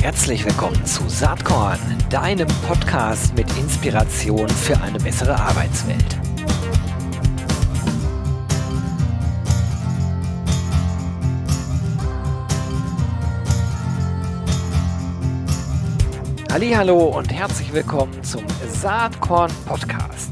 Herzlich 0.00 0.44
willkommen 0.44 0.84
zu 0.86 1.08
Saatkorn, 1.08 1.78
deinem 2.08 2.48
Podcast 2.66 3.34
mit 3.36 3.46
Inspiration 3.58 4.48
für 4.48 4.80
eine 4.80 4.98
bessere 4.98 5.34
Arbeitswelt. 5.34 6.18
Hallo 16.50 16.98
und 17.16 17.32
herzlich 17.32 17.72
willkommen 17.72 18.24
zum 18.24 18.44
Saatkorn 18.68 19.50
Podcast. 19.66 20.30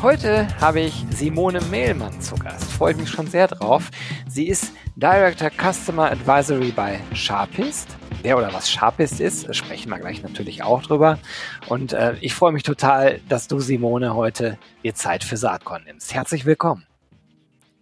Heute 0.00 0.48
habe 0.60 0.80
ich 0.80 1.04
Simone 1.10 1.60
Mehlmann 1.70 2.20
zu 2.20 2.34
Gast. 2.34 2.64
Freue 2.64 2.94
mich 2.94 3.08
schon 3.08 3.28
sehr 3.28 3.46
drauf. 3.46 3.90
Sie 4.26 4.48
ist 4.48 4.72
Director 4.96 5.48
Customer 5.50 6.10
Advisory 6.10 6.70
bei 6.70 7.00
Sharpist. 7.14 7.96
Wer 8.20 8.36
oder 8.36 8.52
was 8.52 8.70
Sharpist 8.70 9.20
ist, 9.20 9.54
sprechen 9.56 9.88
wir 9.88 9.98
gleich 9.98 10.22
natürlich 10.22 10.62
auch 10.62 10.82
drüber. 10.82 11.18
Und 11.66 11.94
äh, 11.94 12.14
ich 12.20 12.34
freue 12.34 12.52
mich 12.52 12.62
total, 12.62 13.20
dass 13.26 13.48
du, 13.48 13.58
Simone, 13.58 14.14
heute 14.14 14.58
dir 14.84 14.94
Zeit 14.94 15.24
für 15.24 15.38
Saatkorn 15.38 15.84
nimmst. 15.84 16.12
Herzlich 16.12 16.44
willkommen. 16.44 16.86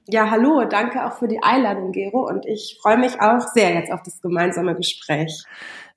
Ja, 0.07 0.31
hallo, 0.31 0.65
danke 0.65 1.05
auch 1.05 1.19
für 1.19 1.27
die 1.27 1.43
Einladung, 1.43 1.91
Gero. 1.91 2.27
Und 2.29 2.47
ich 2.47 2.79
freue 2.81 2.97
mich 2.97 3.21
auch 3.21 3.41
sehr 3.55 3.75
jetzt 3.75 3.93
auf 3.93 4.03
das 4.05 4.21
gemeinsame 4.21 4.77
Gespräch. 4.77 5.45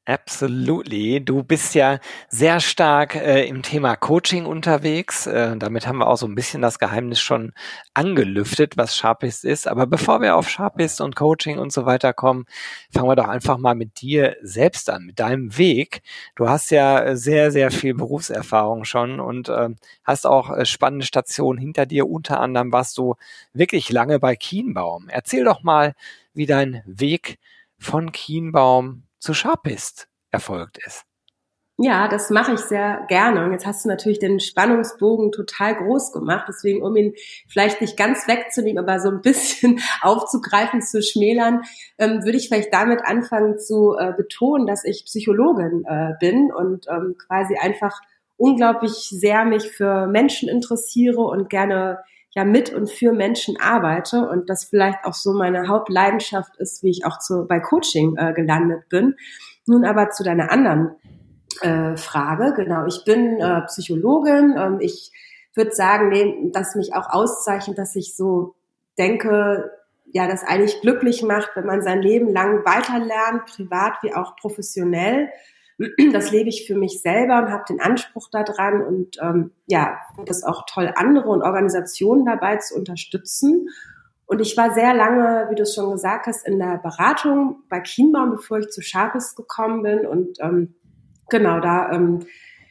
Absolutely. 0.06 1.24
Du 1.24 1.44
bist 1.44 1.76
ja 1.76 1.98
sehr 2.28 2.60
stark 2.60 3.16
äh, 3.16 3.48
im 3.48 3.62
Thema 3.62 3.96
Coaching 3.96 4.46
unterwegs. 4.46 5.28
Äh, 5.28 5.56
damit 5.56 5.88
haben 5.88 6.00
wir 6.00 6.08
auch 6.08 6.18
so 6.18 6.28
ein 6.28 6.36
bisschen 6.36 6.62
das 6.62 6.78
Geheimnis 6.78 7.22
schon 7.22 7.54
angelüftet, 7.94 8.76
was 8.76 8.98
Sharpist 8.98 9.46
ist. 9.46 9.66
Aber 9.66 9.88
bevor 9.88 10.20
wir 10.22 10.36
auf 10.36 10.50
Sharpist 10.50 11.00
und 11.00 11.16
Coaching 11.16 11.58
und 11.58 11.72
so 11.72 11.86
weiter 11.86 12.12
kommen, 12.12 12.46
fangen 12.92 13.08
wir 13.08 13.16
doch 13.16 13.30
einfach 13.30 13.58
mal 13.58 13.76
mit 13.76 14.02
dir 14.02 14.36
selbst 14.42 14.90
an, 14.90 15.06
mit 15.06 15.20
deinem 15.22 15.58
Weg. 15.58 16.02
Du 16.36 16.50
hast 16.50 16.70
ja 16.72 17.16
sehr, 17.16 17.52
sehr 17.52 17.72
viel 17.72 17.94
Berufserfahrung 17.94 18.84
schon 18.84 19.22
und 19.22 19.48
äh, 19.48 19.70
hast 20.04 20.28
auch 20.28 20.50
äh, 20.50 20.66
spannende 20.66 21.06
Stationen 21.06 21.60
hinter 21.60 21.86
dir. 21.86 22.10
Unter 22.10 22.42
anderem 22.42 22.74
warst 22.74 22.98
du 22.98 23.16
wirklich 23.54 23.90
lange 23.90 24.20
bei 24.20 24.36
Kienbaum. 24.36 25.08
Erzähl 25.08 25.46
doch 25.46 25.64
mal, 25.64 25.94
wie 26.34 26.46
dein 26.46 26.84
Weg 26.86 27.40
von 27.80 28.12
Kienbaum 28.12 29.04
zu 29.24 29.34
Sharpist 29.34 30.10
erfolgt 30.32 30.78
ist. 30.86 31.06
Ja, 31.78 32.08
das 32.08 32.30
mache 32.30 32.54
ich 32.54 32.60
sehr 32.60 33.06
gerne. 33.08 33.46
Und 33.46 33.52
jetzt 33.52 33.66
hast 33.66 33.84
du 33.84 33.90
natürlich 33.90 34.20
den 34.20 34.40
Spannungsbogen 34.40 35.32
total 35.32 35.76
groß 35.76 36.12
gemacht. 36.12 36.46
Deswegen, 36.48 36.84
um 36.84 36.96
ihn 36.96 37.16
vielleicht 37.48 37.82
nicht 37.82 37.98
ganz 37.98 38.28
wegzunehmen, 38.28 38.84
aber 38.84 39.00
so 39.00 39.10
ein 39.10 39.22
bisschen 39.22 39.80
aufzugreifen, 40.02 40.84
zu 40.84 41.02
schmälern, 41.02 41.62
ähm, 41.98 42.24
würde 42.24 42.38
ich 42.38 42.50
vielleicht 42.50 42.72
damit 42.74 43.02
anfangen 43.04 43.58
zu 43.58 43.96
äh, 43.98 44.14
betonen, 44.16 44.68
dass 44.68 44.84
ich 44.84 45.06
Psychologin 45.06 45.84
äh, 45.88 46.12
bin 46.20 46.52
und 46.52 46.86
ähm, 46.90 47.16
quasi 47.18 47.56
einfach 47.58 48.02
unglaublich 48.38 49.10
sehr 49.10 49.46
mich 49.46 49.72
für 49.72 50.06
Menschen 50.06 50.50
interessiere 50.50 51.22
und 51.22 51.50
gerne 51.50 52.04
ja 52.36 52.44
mit 52.44 52.74
und 52.74 52.90
für 52.90 53.14
Menschen 53.14 53.60
arbeite 53.60 54.28
und 54.28 54.50
das 54.50 54.66
vielleicht 54.66 55.06
auch 55.06 55.14
so 55.14 55.34
meine 55.34 55.68
Hauptleidenschaft 55.68 56.56
ist, 56.58 56.84
wie 56.84 56.90
ich 56.90 57.06
auch 57.06 57.20
zu, 57.20 57.46
bei 57.48 57.60
Coaching 57.60 58.18
äh, 58.18 58.34
gelandet 58.34 58.90
bin. 58.90 59.16
Nun 59.66 59.86
aber 59.86 60.10
zu 60.10 60.24
deiner 60.24 60.52
anderen 60.52 60.96
äh, 61.62 61.96
Frage. 61.96 62.54
Genau, 62.56 62.86
ich 62.88 63.04
bin 63.06 63.40
äh, 63.40 63.62
Psychologin. 63.68 64.56
Ähm, 64.58 64.78
ich 64.80 65.12
würde 65.54 65.72
sagen, 65.72 66.10
nee, 66.10 66.50
dass 66.52 66.76
mich 66.76 66.96
auch 66.96 67.10
auszeichnet, 67.10 67.78
dass 67.78 67.96
ich 67.96 68.16
so 68.16 68.56
denke, 68.98 69.72
ja, 70.12 70.28
das 70.28 70.44
eigentlich 70.44 70.82
glücklich 70.82 71.24
macht, 71.24 71.52
wenn 71.56 71.66
man 71.66 71.82
sein 71.82 72.02
Leben 72.02 72.32
lang 72.32 72.66
weiterlernt, 72.66 73.46
privat 73.46 73.94
wie 74.02 74.14
auch 74.14 74.36
professionell 74.36 75.30
das 76.12 76.32
lebe 76.32 76.50
ich 76.50 76.68
für 76.68 76.76
mich 76.76 77.02
selber 77.02 77.40
und 77.40 77.52
habe 77.52 77.64
den 77.68 77.80
Anspruch 77.80 78.30
daran 78.30 78.82
und 78.82 79.18
ähm, 79.22 79.52
ja, 79.66 79.98
es 80.28 80.44
auch 80.44 80.66
toll, 80.68 80.92
andere 80.96 81.30
und 81.30 81.42
Organisationen 81.42 82.26
dabei 82.26 82.58
zu 82.58 82.76
unterstützen. 82.76 83.70
Und 84.26 84.40
ich 84.40 84.56
war 84.58 84.74
sehr 84.74 84.94
lange, 84.94 85.48
wie 85.50 85.56
du 85.56 85.64
es 85.64 85.76
schon 85.76 85.92
gesagt 85.92 86.28
hast, 86.28 86.48
in 86.48 86.58
der 86.58 86.78
Beratung 86.78 87.64
bei 87.70 87.80
Kienbaum, 87.82 88.32
bevor 88.32 88.60
ich 88.60 88.70
zu 88.70 88.82
Sharpes 88.82 89.36
gekommen 89.36 89.84
bin. 89.84 90.06
Und 90.08 90.40
ähm, 90.40 90.76
genau 91.30 91.60
da, 91.60 91.92
ähm, 91.92 92.26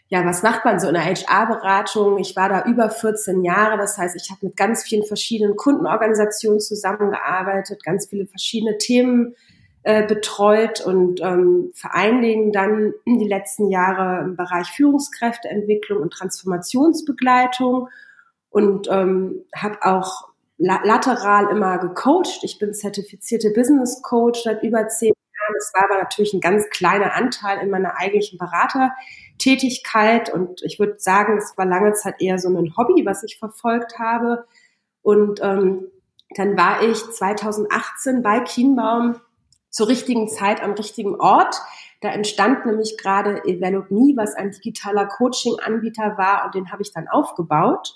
ja, 0.09 0.25
was 0.27 0.43
macht 0.43 0.65
man 0.65 0.81
so 0.81 0.89
in 0.89 0.95
der 0.95 1.05
HR-Beratung? 1.05 2.19
Ich 2.19 2.37
war 2.37 2.49
da 2.49 2.65
über 2.65 2.91
14 2.91 3.45
Jahre, 3.45 3.79
das 3.79 3.97
heißt, 3.97 4.17
ich 4.17 4.31
habe 4.31 4.47
mit 4.47 4.57
ganz 4.57 4.83
vielen 4.83 5.05
verschiedenen 5.05 5.57
Kundenorganisationen 5.57 6.61
zusammengearbeitet, 6.61 7.83
ganz 7.85 8.09
viele 8.09 8.27
verschiedene 8.27 8.77
Themen 8.79 9.35
äh, 9.85 10.07
betreut 10.07 10.81
und 10.81 11.21
ähm, 11.23 11.73
vor 11.75 11.95
allen 11.95 12.23
Dingen 12.23 12.53
dann 12.53 12.95
die 13.05 13.27
letzten 13.27 13.69
Jahre 13.69 14.23
im 14.23 14.37
Bereich 14.37 14.69
Führungskräfteentwicklung 14.69 16.01
und 16.01 16.13
Transformationsbegleitung 16.13 17.89
und 18.51 18.89
ähm, 18.89 19.45
habe 19.57 19.79
auch 19.83 20.29
lateral 20.59 21.49
immer 21.51 21.79
gecoacht. 21.79 22.45
Ich 22.45 22.61
bin 22.61 22.75
zertifizierte 22.75 23.51
Business 23.51 24.03
Coach 24.03 24.45
seit 24.45 24.63
über 24.63 24.87
zehn 24.87 25.09
Jahren. 25.09 25.57
Es 25.59 25.73
war 25.75 25.85
aber 25.85 25.99
natürlich 25.99 26.33
ein 26.33 26.41
ganz 26.41 26.69
kleiner 26.71 27.15
Anteil 27.15 27.59
in 27.59 27.71
meiner 27.71 27.97
eigentlichen 27.99 28.39
Beratertätigkeit 28.39 30.33
und 30.33 30.63
ich 30.63 30.79
würde 30.79 30.95
sagen, 30.99 31.39
es 31.39 31.55
war 31.57 31.67
lange 31.67 31.95
Zeit 31.95 32.21
eher 32.21 32.39
so 32.39 32.49
ein 32.49 32.77
Hobby, 32.77 33.05
was 33.05 33.25
ich 33.25 33.39
verfolgt 33.41 33.99
habe. 33.99 34.45
Und 35.03 35.41
ähm, 35.43 35.89
dann 36.37 36.57
war 36.57 36.83
ich 36.83 36.99
2018 36.99 38.23
bei 38.23 38.39
Kienbaum 38.41 39.17
zur 39.73 39.89
richtigen 39.89 40.29
Zeit 40.29 40.63
am 40.63 40.73
richtigen 40.73 41.17
Ort. 41.17 41.57
Da 42.01 42.11
entstand 42.11 42.67
nämlich 42.67 42.97
gerade 42.99 43.43
Evelop 43.45 43.91
Me, 43.91 44.13
was 44.15 44.35
ein 44.35 44.53
digitaler 44.53 45.07
Coaching-Anbieter 45.07 46.17
war 46.17 46.45
und 46.45 46.55
den 46.55 46.71
habe 46.71 46.83
ich 46.83 46.93
dann 46.93 47.09
aufgebaut. 47.09 47.95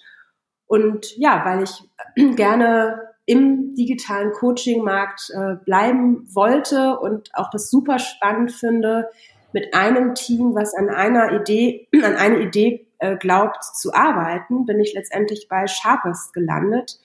Und 0.66 1.16
ja, 1.16 1.44
weil 1.44 1.62
ich 1.62 1.82
gerne 2.36 3.00
im 3.26 3.74
digitalen 3.74 4.32
Coaching-Markt 4.32 5.30
äh, 5.30 5.56
bleiben 5.64 6.26
wollte 6.34 6.98
und 6.98 7.30
auch 7.34 7.50
das 7.50 7.70
super 7.70 7.98
spannend 7.98 8.52
finde, 8.52 9.10
mit 9.52 9.74
einem 9.74 10.14
Team, 10.14 10.54
was 10.54 10.74
an 10.74 10.88
einer 10.88 11.32
Idee, 11.32 11.88
an 12.02 12.14
eine 12.14 12.40
Idee 12.40 12.86
äh, 12.98 13.16
glaubt 13.16 13.62
zu 13.62 13.92
arbeiten, 13.92 14.64
bin 14.64 14.80
ich 14.80 14.94
letztendlich 14.94 15.48
bei 15.48 15.66
Sharpest 15.66 16.32
gelandet 16.32 16.98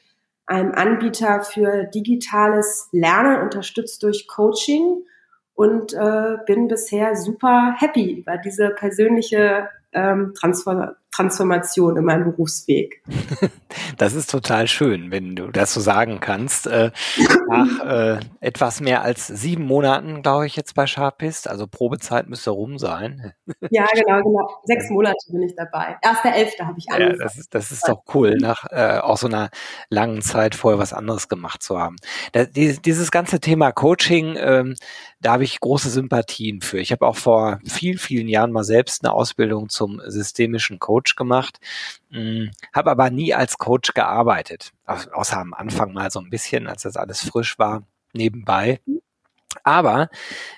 einem 0.45 0.73
Anbieter 0.73 1.41
für 1.43 1.85
digitales 1.85 2.89
Lernen, 2.91 3.41
unterstützt 3.41 4.03
durch 4.03 4.27
Coaching. 4.27 5.03
Und 5.53 5.93
äh, 5.93 6.37
bin 6.47 6.67
bisher 6.67 7.15
super 7.15 7.75
happy 7.77 8.19
über 8.21 8.37
diese 8.37 8.69
persönliche 8.69 9.69
ähm, 9.91 10.33
Transform 10.33 10.95
Transformation 11.11 11.97
in 11.97 12.05
meinem 12.05 12.31
Berufsweg. 12.31 13.03
Das 13.97 14.15
ist 14.15 14.29
total 14.29 14.67
schön, 14.67 15.11
wenn 15.11 15.35
du 15.35 15.47
das 15.47 15.73
so 15.73 15.79
sagen 15.79 16.19
kannst. 16.19 16.67
Äh, 16.67 16.91
nach 17.49 17.85
äh, 17.85 18.19
etwas 18.39 18.81
mehr 18.81 19.01
als 19.01 19.27
sieben 19.27 19.65
Monaten, 19.65 20.21
glaube 20.23 20.45
ich, 20.45 20.55
jetzt 20.55 20.75
bei 20.75 20.87
Sharpist, 20.87 21.49
also 21.49 21.67
Probezeit 21.67 22.27
müsste 22.27 22.51
rum 22.51 22.77
sein. 22.77 23.33
Ja, 23.69 23.85
genau, 23.93 24.21
genau. 24.21 24.61
Sechs 24.63 24.89
Monate 24.89 25.17
bin 25.29 25.43
ich 25.43 25.55
dabei. 25.55 25.97
Erster 26.01 26.33
Elfter 26.33 26.67
habe 26.67 26.79
ich 26.79 26.89
angefangen. 26.89 27.19
Ja, 27.19 27.23
das 27.23 27.37
ist, 27.37 27.53
das 27.53 27.71
ist 27.71 27.87
doch 27.87 28.03
cool, 28.13 28.37
nach 28.37 28.65
äh, 28.69 28.97
auch 28.97 29.17
so 29.17 29.27
einer 29.27 29.49
langen 29.89 30.21
Zeit 30.21 30.55
vorher 30.55 30.79
was 30.79 30.93
anderes 30.93 31.29
gemacht 31.29 31.61
zu 31.61 31.79
haben. 31.79 31.95
Da, 32.31 32.45
die, 32.45 32.81
dieses 32.81 33.11
ganze 33.11 33.39
Thema 33.39 33.71
Coaching, 33.71 34.35
ähm, 34.37 34.75
da 35.21 35.33
habe 35.33 35.43
ich 35.43 35.59
große 35.59 35.89
Sympathien 35.89 36.61
für. 36.61 36.79
Ich 36.79 36.91
habe 36.91 37.07
auch 37.07 37.15
vor 37.15 37.59
vielen, 37.63 37.97
vielen 37.97 38.27
Jahren 38.27 38.51
mal 38.51 38.63
selbst 38.63 39.03
eine 39.03 39.13
Ausbildung 39.13 39.69
zum 39.69 40.01
systemischen 40.05 40.79
Coach 40.79 41.15
gemacht, 41.15 41.59
hm, 42.09 42.51
habe 42.73 42.91
aber 42.91 43.09
nie 43.11 43.33
als 43.33 43.57
Coach 43.57 43.93
gearbeitet, 43.93 44.71
außer 44.85 45.37
am 45.37 45.53
Anfang 45.53 45.93
mal 45.93 46.09
so 46.11 46.19
ein 46.19 46.29
bisschen, 46.29 46.67
als 46.67 46.83
das 46.83 46.97
alles 46.97 47.21
frisch 47.21 47.59
war, 47.59 47.83
nebenbei. 48.13 48.81
Aber 49.63 50.09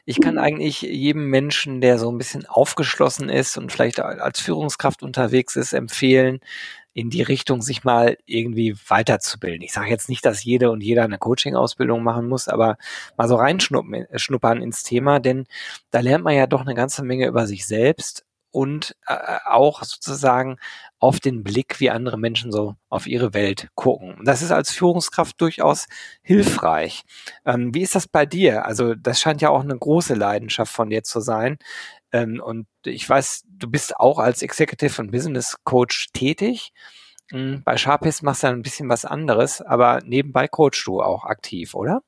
ich 0.05 0.21
kann 0.21 0.37
eigentlich 0.37 0.81
jedem 0.81 1.27
Menschen, 1.29 1.81
der 1.81 1.97
so 1.97 2.11
ein 2.11 2.17
bisschen 2.17 2.45
aufgeschlossen 2.45 3.27
ist 3.27 3.57
und 3.57 3.71
vielleicht 3.71 3.99
als 3.99 4.39
Führungskraft 4.39 5.01
unterwegs 5.03 5.55
ist, 5.55 5.73
empfehlen, 5.73 6.39
in 6.93 7.09
die 7.09 7.21
Richtung 7.21 7.61
sich 7.61 7.83
mal 7.83 8.17
irgendwie 8.25 8.75
weiterzubilden. 8.87 9.61
Ich 9.61 9.73
sage 9.73 9.89
jetzt 9.89 10.09
nicht, 10.09 10.25
dass 10.25 10.43
jede 10.43 10.71
und 10.71 10.81
jeder 10.81 11.03
eine 11.03 11.17
Coaching-Ausbildung 11.17 12.03
machen 12.03 12.27
muss, 12.27 12.47
aber 12.47 12.77
mal 13.17 13.27
so 13.27 13.35
reinschnuppern 13.35 14.61
ins 14.61 14.83
Thema, 14.83 15.19
denn 15.19 15.45
da 15.91 15.99
lernt 15.99 16.23
man 16.23 16.35
ja 16.35 16.47
doch 16.47 16.61
eine 16.61 16.75
ganze 16.75 17.03
Menge 17.03 17.27
über 17.27 17.47
sich 17.47 17.65
selbst 17.65 18.25
und 18.53 18.95
äh, 19.07 19.37
auch 19.45 19.83
sozusagen 19.83 20.57
auf 20.99 21.19
den 21.19 21.43
Blick, 21.43 21.79
wie 21.79 21.89
andere 21.89 22.19
Menschen 22.19 22.51
so 22.51 22.75
auf 22.87 23.07
ihre 23.07 23.33
Welt 23.33 23.69
gucken. 23.73 24.21
Das 24.23 24.43
ist 24.43 24.51
als 24.51 24.71
Führungskraft 24.71 25.41
durchaus 25.41 25.87
hilfreich. 26.21 27.01
Ähm, 27.45 27.73
wie 27.73 27.81
ist 27.81 27.95
das 27.95 28.07
bei 28.07 28.27
dir? 28.27 28.65
Also 28.65 28.93
das 28.93 29.19
scheint 29.19 29.41
ja 29.41 29.49
auch 29.49 29.63
eine 29.63 29.77
große 29.77 30.13
Leidenschaft 30.13 30.71
von 30.71 30.91
dir 30.91 31.03
zu 31.03 31.19
sein. 31.19 31.57
Ähm, 32.13 32.41
und 32.43 32.67
ich 32.85 33.09
weiß, 33.09 33.43
du 33.49 33.69
bist 33.69 33.99
auch 33.99 34.19
als 34.19 34.41
Executive 34.41 35.01
und 35.01 35.11
Business 35.11 35.57
Coach 35.63 36.09
tätig. 36.13 36.71
Mhm, 37.31 37.63
bei 37.65 37.75
Sharpist 37.75 38.23
machst 38.23 38.43
du 38.43 38.47
ein 38.47 38.61
bisschen 38.61 38.87
was 38.87 39.03
anderes, 39.03 39.61
aber 39.61 40.01
nebenbei 40.05 40.47
coachst 40.47 40.85
du 40.85 41.01
auch 41.01 41.25
aktiv, 41.25 41.73
oder? 41.73 42.01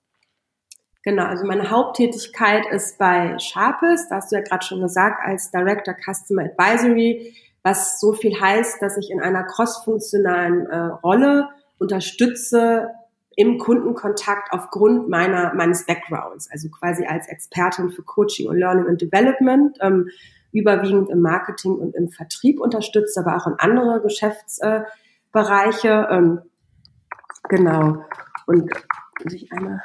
Genau, 1.03 1.25
also 1.25 1.45
meine 1.45 1.69
Haupttätigkeit 1.69 2.65
ist 2.71 2.97
bei 2.97 3.37
Sharpest, 3.37 4.09
da 4.09 4.15
hast 4.17 4.31
du 4.31 4.37
ja 4.37 4.41
gerade 4.41 4.65
schon 4.65 4.81
gesagt, 4.81 5.19
als 5.23 5.51
Director 5.51 5.93
Customer 5.93 6.43
Advisory, 6.43 7.35
was 7.61 7.99
so 7.99 8.13
viel 8.13 8.39
heißt, 8.39 8.81
dass 8.81 8.97
ich 8.97 9.11
in 9.11 9.21
einer 9.21 9.43
crossfunktionalen 9.43 10.67
äh, 10.67 10.77
Rolle 11.03 11.49
unterstütze 11.77 12.89
im 13.35 13.57
Kundenkontakt 13.57 14.51
aufgrund 14.51 15.09
meiner 15.09 15.53
meines 15.53 15.85
Backgrounds, 15.85 16.49
also 16.51 16.69
quasi 16.69 17.05
als 17.05 17.27
Expertin 17.27 17.91
für 17.91 18.03
Coaching 18.03 18.49
und 18.49 18.57
Learning 18.57 18.87
and 18.87 19.01
Development, 19.01 19.77
ähm, 19.81 20.09
überwiegend 20.51 21.09
im 21.09 21.21
Marketing 21.21 21.75
und 21.75 21.95
im 21.95 22.09
Vertrieb 22.09 22.61
unterstützt, 22.61 23.17
aber 23.17 23.35
auch 23.35 23.47
in 23.47 23.55
andere 23.57 24.01
Geschäftsbereiche. 24.01 26.07
Ähm, 26.09 26.39
genau. 27.49 28.05
Und 28.45 28.69
muss 29.23 29.33
ich 29.33 29.51
einmal 29.51 29.81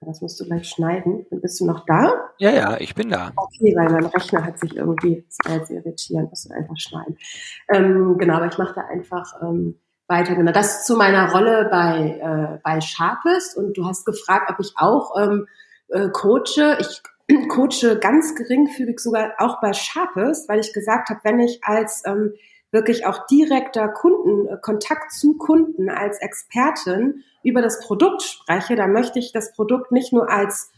das 0.00 0.20
musst 0.20 0.38
du 0.40 0.44
gleich 0.44 0.68
schneiden. 0.68 1.26
Bist 1.30 1.60
du 1.60 1.66
noch 1.66 1.84
da? 1.84 2.30
Ja, 2.38 2.50
ja, 2.50 2.80
ich 2.80 2.94
bin 2.94 3.10
da. 3.10 3.32
Okay, 3.34 3.74
weil 3.76 3.90
mein 3.90 4.06
Rechner 4.06 4.44
hat 4.44 4.58
sich 4.58 4.76
irgendwie, 4.76 5.24
das 5.26 5.38
war 5.44 5.58
jetzt 5.58 5.70
irritierend, 5.70 6.30
musst 6.30 6.48
du 6.48 6.54
einfach 6.54 6.76
schneiden. 6.76 7.18
Ähm, 7.68 8.16
genau, 8.16 8.34
aber 8.34 8.46
ich 8.46 8.58
mache 8.58 8.74
da 8.74 8.82
einfach 8.82 9.42
ähm, 9.42 9.80
weiter. 10.08 10.34
Genau, 10.34 10.52
das 10.52 10.84
zu 10.84 10.96
meiner 10.96 11.30
Rolle 11.32 11.68
bei, 11.70 12.18
äh, 12.20 12.58
bei 12.62 12.80
Sharpest. 12.80 13.56
Und 13.56 13.76
du 13.76 13.86
hast 13.86 14.04
gefragt, 14.04 14.50
ob 14.50 14.60
ich 14.60 14.72
auch 14.76 15.20
ähm, 15.20 15.46
äh, 15.88 16.08
coache. 16.08 16.78
Ich 16.80 17.02
coache 17.48 17.98
ganz 18.00 18.34
geringfügig 18.34 19.00
sogar 19.00 19.32
auch 19.38 19.60
bei 19.60 19.72
Sharpest, 19.72 20.48
weil 20.48 20.60
ich 20.60 20.72
gesagt 20.72 21.10
habe, 21.10 21.20
wenn 21.24 21.40
ich 21.40 21.60
als 21.62 22.02
ähm, 22.06 22.32
wirklich 22.70 23.06
auch 23.06 23.26
direkter 23.26 23.88
Kunden, 23.88 24.48
äh, 24.48 24.56
Kontakt 24.60 25.12
zu 25.12 25.36
Kunden 25.36 25.88
als 25.88 26.18
Expertin 26.20 27.22
über 27.42 27.62
das 27.62 27.80
Produkt 27.80 28.22
spreche, 28.22 28.76
dann 28.76 28.92
möchte 28.92 29.18
ich 29.18 29.32
das 29.32 29.52
Produkt 29.52 29.92
nicht 29.92 30.12
nur 30.12 30.30
als 30.30 30.70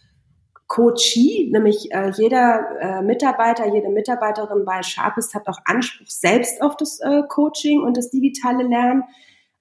Coachee, 0.71 1.51
nämlich 1.51 1.91
äh, 1.91 2.13
jeder 2.17 2.79
äh, 2.81 3.03
Mitarbeiter, 3.03 3.67
jede 3.75 3.89
Mitarbeiterin 3.89 4.65
bei 4.65 4.85
Sharpest 4.85 5.35
hat 5.35 5.49
auch 5.49 5.59
Anspruch 5.65 6.07
selbst 6.07 6.63
auf 6.63 6.77
das 6.77 7.01
äh, 7.01 7.23
Coaching 7.29 7.83
und 7.83 7.97
das 7.97 8.11
digitale 8.11 8.63
Lernen, 8.63 9.03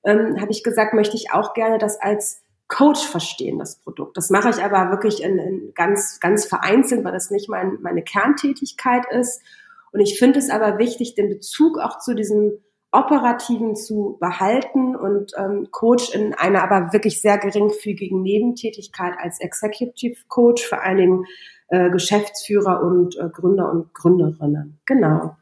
ähm, 0.03 0.39
habe 0.39 0.51
ich 0.51 0.63
gesagt, 0.63 0.93
möchte 0.93 1.17
ich 1.17 1.31
auch 1.33 1.55
gerne 1.55 1.79
das 1.79 1.99
als 1.99 2.43
Coach 2.67 3.03
verstehen, 3.03 3.57
das 3.57 3.79
Produkt. 3.79 4.17
Das 4.17 4.29
mache 4.29 4.51
ich 4.51 4.63
aber 4.63 4.91
wirklich 4.91 5.23
in, 5.23 5.39
in 5.39 5.71
ganz, 5.73 6.19
ganz 6.19 6.45
vereinzelt, 6.45 7.03
weil 7.03 7.11
das 7.11 7.31
nicht 7.31 7.49
mein, 7.49 7.79
meine 7.81 8.03
Kerntätigkeit 8.03 9.11
ist. 9.11 9.41
Und 9.91 10.01
ich 10.01 10.19
finde 10.19 10.37
es 10.37 10.51
aber 10.51 10.77
wichtig, 10.77 11.15
den 11.15 11.29
Bezug 11.29 11.79
auch 11.79 11.97
zu 11.97 12.13
diesem 12.13 12.59
Operativen 12.91 13.75
zu 13.75 14.17
behalten 14.19 14.95
und 14.95 15.33
ähm, 15.37 15.67
Coach 15.71 16.13
in 16.13 16.33
einer 16.33 16.63
aber 16.63 16.91
wirklich 16.91 17.21
sehr 17.21 17.37
geringfügigen 17.37 18.23
Nebentätigkeit 18.23 19.13
als 19.19 19.39
Executive 19.39 20.17
Coach, 20.27 20.67
vor 20.67 20.81
allen 20.81 20.97
Dingen 20.97 21.25
äh, 21.67 21.91
Geschäftsführer 21.91 22.81
und 22.81 23.15
äh, 23.17 23.29
Gründer 23.29 23.71
und 23.71 23.93
Gründerinnen. 23.93 24.79
Genau. 24.85 25.35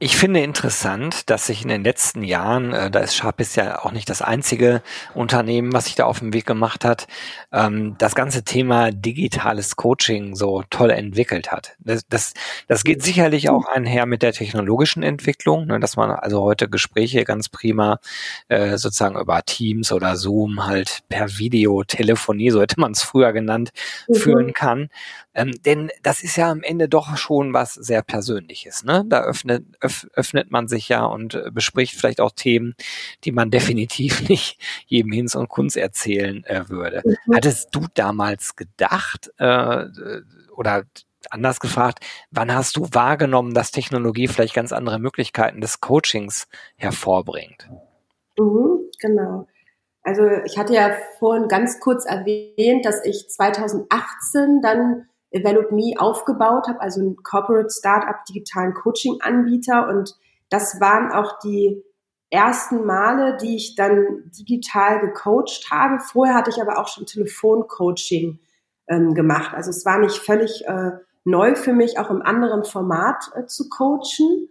Ich 0.00 0.16
finde 0.16 0.40
interessant, 0.40 1.28
dass 1.28 1.46
sich 1.46 1.62
in 1.62 1.68
den 1.68 1.82
letzten 1.82 2.22
Jahren, 2.22 2.72
äh, 2.72 2.88
da 2.88 3.00
ist 3.00 3.16
Sharpis 3.16 3.56
ja 3.56 3.84
auch 3.84 3.90
nicht 3.90 4.08
das 4.08 4.22
einzige 4.22 4.80
Unternehmen, 5.12 5.72
was 5.72 5.86
sich 5.86 5.96
da 5.96 6.04
auf 6.04 6.20
den 6.20 6.32
Weg 6.32 6.46
gemacht 6.46 6.84
hat, 6.84 7.08
ähm, 7.52 7.96
das 7.98 8.14
ganze 8.14 8.44
Thema 8.44 8.92
digitales 8.92 9.74
Coaching 9.74 10.36
so 10.36 10.62
toll 10.70 10.90
entwickelt 10.90 11.50
hat. 11.50 11.74
Das, 11.80 12.06
das, 12.08 12.34
das 12.68 12.84
geht 12.84 13.02
sicherlich 13.02 13.50
auch 13.50 13.66
einher 13.66 14.06
mit 14.06 14.22
der 14.22 14.32
technologischen 14.32 15.02
Entwicklung, 15.02 15.66
ne, 15.66 15.80
dass 15.80 15.96
man 15.96 16.12
also 16.12 16.42
heute 16.42 16.68
Gespräche 16.68 17.24
ganz 17.24 17.48
prima 17.48 17.98
äh, 18.46 18.78
sozusagen 18.78 19.18
über 19.18 19.42
Teams 19.42 19.90
oder 19.90 20.14
Zoom 20.14 20.64
halt 20.64 21.00
per 21.08 21.38
Videotelefonie, 21.38 22.50
so 22.50 22.60
hätte 22.62 22.78
man 22.78 22.92
es 22.92 23.02
früher 23.02 23.32
genannt, 23.32 23.70
mhm. 24.06 24.14
führen 24.14 24.52
kann. 24.52 24.90
Ähm, 25.38 25.52
denn 25.64 25.90
das 26.02 26.24
ist 26.24 26.36
ja 26.36 26.50
am 26.50 26.62
Ende 26.62 26.88
doch 26.88 27.16
schon 27.16 27.52
was 27.52 27.74
sehr 27.74 28.02
Persönliches. 28.02 28.82
Ne? 28.82 29.04
Da 29.06 29.20
öffnet, 29.20 29.64
öff, 29.88 30.06
öffnet 30.14 30.50
man 30.50 30.68
sich 30.68 30.88
ja 30.88 31.04
und 31.04 31.34
äh, 31.34 31.50
bespricht 31.50 31.94
vielleicht 31.94 32.20
auch 32.20 32.32
Themen, 32.32 32.74
die 33.24 33.32
man 33.32 33.50
definitiv 33.58 34.28
nicht 34.28 34.60
jedem 34.86 35.12
Hinz 35.12 35.34
und 35.34 35.48
Kunz 35.48 35.76
erzählen 35.76 36.44
äh, 36.44 36.68
würde. 36.68 37.02
Mhm. 37.04 37.34
Hattest 37.34 37.74
du 37.74 37.86
damals 37.94 38.56
gedacht 38.56 39.32
äh, 39.38 39.86
oder 40.54 40.84
anders 41.30 41.60
gefragt, 41.60 42.04
wann 42.30 42.54
hast 42.54 42.76
du 42.76 42.88
wahrgenommen, 42.92 43.52
dass 43.52 43.70
Technologie 43.70 44.28
vielleicht 44.28 44.54
ganz 44.54 44.72
andere 44.72 44.98
Möglichkeiten 44.98 45.60
des 45.60 45.80
Coachings 45.80 46.48
hervorbringt? 46.76 47.68
Mhm, 48.38 48.90
genau. 49.00 49.46
Also 50.02 50.22
ich 50.46 50.56
hatte 50.56 50.72
ja 50.72 50.92
vorhin 51.18 51.48
ganz 51.48 51.80
kurz 51.80 52.06
erwähnt, 52.06 52.86
dass 52.86 53.04
ich 53.04 53.28
2018 53.28 54.62
dann 54.62 55.08
Develop 55.34 55.72
Me 55.72 55.94
aufgebaut 55.98 56.68
habe, 56.68 56.80
also 56.80 57.00
ein 57.00 57.16
Corporate 57.22 57.70
Startup 57.70 58.24
digitalen 58.24 58.74
Coaching-Anbieter. 58.74 59.88
Und 59.88 60.16
das 60.48 60.80
waren 60.80 61.12
auch 61.12 61.38
die 61.40 61.82
ersten 62.30 62.84
Male, 62.84 63.36
die 63.40 63.56
ich 63.56 63.74
dann 63.74 64.30
digital 64.38 65.00
gecoacht 65.00 65.70
habe. 65.70 65.98
Vorher 66.00 66.34
hatte 66.34 66.50
ich 66.50 66.60
aber 66.60 66.78
auch 66.78 66.88
schon 66.88 67.06
Telefoncoaching 67.06 68.38
ähm, 68.88 69.14
gemacht. 69.14 69.54
Also 69.54 69.70
es 69.70 69.84
war 69.84 69.98
nicht 69.98 70.18
völlig 70.18 70.66
äh, 70.66 70.92
neu 71.24 71.54
für 71.54 71.72
mich, 71.72 71.98
auch 71.98 72.10
im 72.10 72.22
anderen 72.22 72.64
Format 72.64 73.30
äh, 73.34 73.46
zu 73.46 73.68
coachen. 73.68 74.48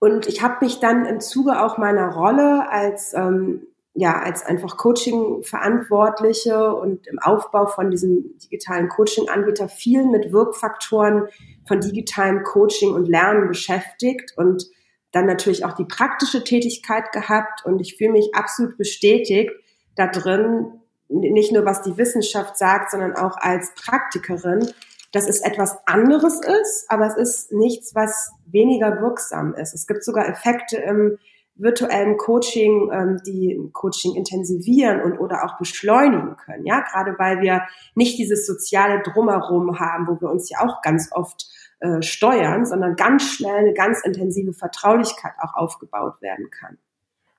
Und 0.00 0.26
ich 0.26 0.42
habe 0.42 0.64
mich 0.64 0.78
dann 0.78 1.06
im 1.06 1.20
Zuge 1.20 1.60
auch 1.60 1.76
meiner 1.76 2.12
Rolle 2.12 2.70
als 2.70 3.14
ähm, 3.14 3.66
ja, 3.98 4.16
als 4.16 4.46
einfach 4.46 4.76
Coaching-Verantwortliche 4.76 6.72
und 6.72 7.08
im 7.08 7.18
Aufbau 7.18 7.66
von 7.66 7.90
diesem 7.90 8.38
digitalen 8.38 8.88
Coaching-Anbieter 8.88 9.68
viel 9.68 10.04
mit 10.04 10.32
Wirkfaktoren 10.32 11.26
von 11.66 11.80
digitalem 11.80 12.44
Coaching 12.44 12.94
und 12.94 13.08
Lernen 13.08 13.48
beschäftigt 13.48 14.34
und 14.36 14.66
dann 15.10 15.26
natürlich 15.26 15.64
auch 15.64 15.72
die 15.72 15.84
praktische 15.84 16.44
Tätigkeit 16.44 17.10
gehabt 17.10 17.66
und 17.66 17.80
ich 17.80 17.96
fühle 17.96 18.12
mich 18.12 18.30
absolut 18.34 18.78
bestätigt 18.78 19.50
da 19.96 20.06
drin, 20.06 20.80
nicht 21.08 21.50
nur 21.50 21.64
was 21.64 21.82
die 21.82 21.96
Wissenschaft 21.96 22.56
sagt, 22.56 22.92
sondern 22.92 23.16
auch 23.16 23.36
als 23.36 23.74
Praktikerin, 23.74 24.70
dass 25.10 25.28
es 25.28 25.40
etwas 25.40 25.76
anderes 25.86 26.40
ist, 26.40 26.84
aber 26.88 27.06
es 27.06 27.16
ist 27.16 27.50
nichts, 27.52 27.96
was 27.96 28.30
weniger 28.46 29.00
wirksam 29.00 29.54
ist. 29.54 29.74
Es 29.74 29.88
gibt 29.88 30.04
sogar 30.04 30.28
Effekte 30.28 30.76
im 30.76 31.18
virtuellem 31.58 32.16
Coaching 32.16 32.90
ähm, 32.92 33.20
die 33.26 33.60
Coaching 33.72 34.14
intensivieren 34.14 35.02
und 35.02 35.18
oder 35.18 35.44
auch 35.44 35.58
beschleunigen 35.58 36.36
können. 36.36 36.64
Ja, 36.64 36.80
gerade 36.80 37.16
weil 37.18 37.40
wir 37.40 37.62
nicht 37.94 38.18
dieses 38.18 38.46
soziale 38.46 39.02
Drumherum 39.02 39.78
haben, 39.78 40.06
wo 40.06 40.20
wir 40.20 40.30
uns 40.30 40.48
ja 40.48 40.60
auch 40.60 40.80
ganz 40.82 41.10
oft 41.12 41.46
äh, 41.80 42.02
steuern, 42.02 42.64
sondern 42.64 42.96
ganz 42.96 43.24
schnell 43.24 43.56
eine 43.56 43.74
ganz 43.74 44.02
intensive 44.04 44.52
Vertraulichkeit 44.52 45.32
auch 45.40 45.54
aufgebaut 45.54 46.20
werden 46.20 46.50
kann. 46.50 46.78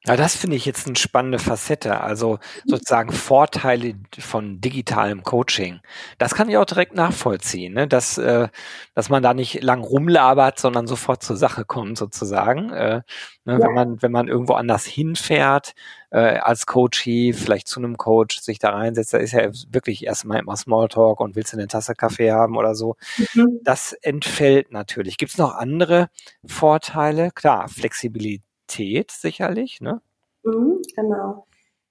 Ja, 0.06 0.16
das 0.16 0.34
finde 0.34 0.56
ich 0.56 0.66
jetzt 0.66 0.88
eine 0.88 0.96
spannende 0.96 1.40
Facette. 1.40 2.00
Also 2.00 2.40
sozusagen 2.66 3.12
Vorteile 3.12 3.96
von 4.18 4.62
digitalem 4.62 5.24
Coaching. 5.24 5.82
Das 6.18 6.34
kann 6.34 6.48
ich 6.50 6.56
auch 6.56 6.64
direkt 6.66 6.96
nachvollziehen, 6.96 7.74
ne? 7.74 7.86
dass, 7.86 8.18
äh, 8.18 8.48
dass 8.96 9.10
man 9.10 9.22
da 9.22 9.34
nicht 9.34 9.62
lang 9.62 9.84
rumlabert, 9.84 10.58
sondern 10.58 10.88
sofort 10.88 11.22
zur 11.22 11.36
Sache 11.36 11.66
kommt 11.66 11.98
sozusagen. 11.98 12.70
Äh, 12.72 13.02
ne? 13.44 13.54
ja. 13.54 13.60
Wenn 13.60 13.74
man 13.74 14.02
wenn 14.02 14.14
man 14.14 14.30
irgendwo 14.30 14.54
anders 14.54 14.86
hinfährt 14.86 15.74
äh, 16.12 16.38
als 16.38 16.66
Coachie, 16.66 17.34
vielleicht 17.34 17.68
zu 17.68 17.82
einem 17.82 17.98
Coach, 17.98 18.40
sich 18.40 18.58
da 18.58 18.70
reinsetzt, 18.70 19.14
da 19.14 19.18
ist 19.18 19.34
ja 19.34 19.50
wirklich 19.70 20.06
erstmal 20.06 20.40
immer 20.40 20.56
Smalltalk 20.56 21.20
und 21.20 21.36
willst 21.36 21.52
du 21.52 21.58
eine 21.58 21.68
Tasse 21.68 21.94
Kaffee 21.94 22.32
haben 22.32 22.56
oder 22.56 22.74
so. 22.74 22.96
Mhm. 23.34 23.60
Das 23.64 23.92
entfällt 23.92 24.72
natürlich. 24.72 25.18
Gibt 25.18 25.34
es 25.34 25.38
noch 25.38 25.56
andere 25.56 26.10
Vorteile? 26.46 27.32
Klar, 27.32 27.68
Flexibilität 27.68 28.49
Qualität 28.70 29.12
sicherlich, 29.12 29.82
ne? 29.82 30.02
Mhm, 30.44 30.82
genau. 30.96 31.46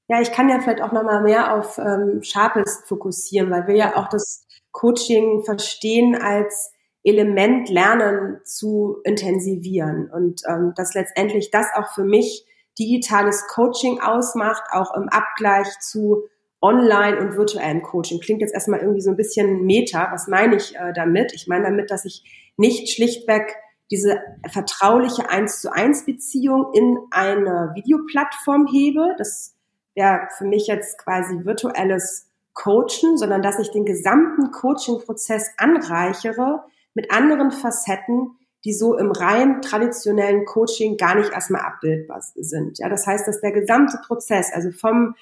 Ja, 0.09 0.21
ich 0.21 0.33
kann 0.33 0.49
ja 0.49 0.61
vielleicht 0.61 0.81
auch 0.81 0.93
nochmal 0.93 1.23
mehr 1.23 1.55
auf 1.55 1.79
ähm, 1.79 2.23
Sharpest 2.23 2.87
fokussieren, 2.87 3.51
weil 3.51 3.67
wir 3.67 3.77
ja 3.77 3.97
auch 3.97 4.09
das 4.09 4.47
Coaching 4.73 5.43
verstehen 5.45 6.15
als 6.15 6.73
Element 7.05 7.69
Lernen 7.69 8.41
zu 8.45 8.99
intensivieren 9.05 10.11
und 10.11 10.43
ähm, 10.49 10.73
dass 10.77 10.95
letztendlich 10.95 11.51
das 11.51 11.67
auch 11.75 11.93
für 11.95 12.05
mich 12.05 12.47
digitales 12.79 13.47
Coaching 13.49 14.01
ausmacht, 14.01 14.63
auch 14.71 14.95
im 14.95 15.09
Abgleich 15.09 15.69
zu 15.81 16.25
Online- 16.61 17.19
und 17.19 17.37
virtuellem 17.37 17.83
Coaching. 17.83 18.21
Klingt 18.21 18.41
jetzt 18.41 18.55
erstmal 18.55 18.81
irgendwie 18.81 19.01
so 19.01 19.11
ein 19.11 19.17
bisschen 19.17 19.65
meta. 19.65 20.09
Was 20.11 20.27
meine 20.27 20.57
ich 20.57 20.75
äh, 20.75 20.93
damit? 20.93 21.33
Ich 21.33 21.47
meine 21.47 21.65
damit, 21.65 21.91
dass 21.91 22.05
ich 22.05 22.25
nicht 22.57 22.91
schlichtweg 22.91 23.57
diese 23.91 24.21
vertrauliche 24.51 25.31
eins 25.31 25.61
zu 25.61 25.73
eins 25.73 26.05
Beziehung 26.05 26.73
in 26.75 26.99
eine 27.11 27.73
Videoplattform 27.75 28.67
hebe. 28.67 29.15
Das 29.17 29.55
wäre 29.95 30.29
für 30.37 30.45
mich 30.45 30.67
jetzt 30.67 30.99
quasi 30.99 31.45
virtuelles 31.45 32.27
Coachen, 32.53 33.17
sondern 33.17 33.43
dass 33.43 33.59
ich 33.59 33.71
den 33.71 33.85
gesamten 33.85 34.51
Coaching-Prozess 34.51 35.51
anreichere 35.57 36.65
mit 36.95 37.11
anderen 37.13 37.51
Facetten, 37.51 38.37
die 38.65 38.73
so 38.73 38.97
im 38.99 39.13
rein 39.13 39.63
traditionellen 39.63 40.45
Coaching 40.45 40.97
gar 40.97 41.15
nicht 41.15 41.33
erstmal 41.33 41.63
abbildbar 41.63 42.21
sind. 42.35 42.79
Ja, 42.79 42.89
das 42.89 43.07
heißt, 43.07 43.27
dass 43.29 43.41
der 43.41 43.53
gesamte 43.53 43.99
Prozess, 44.07 44.53
also 44.53 44.73
vom 44.73 45.15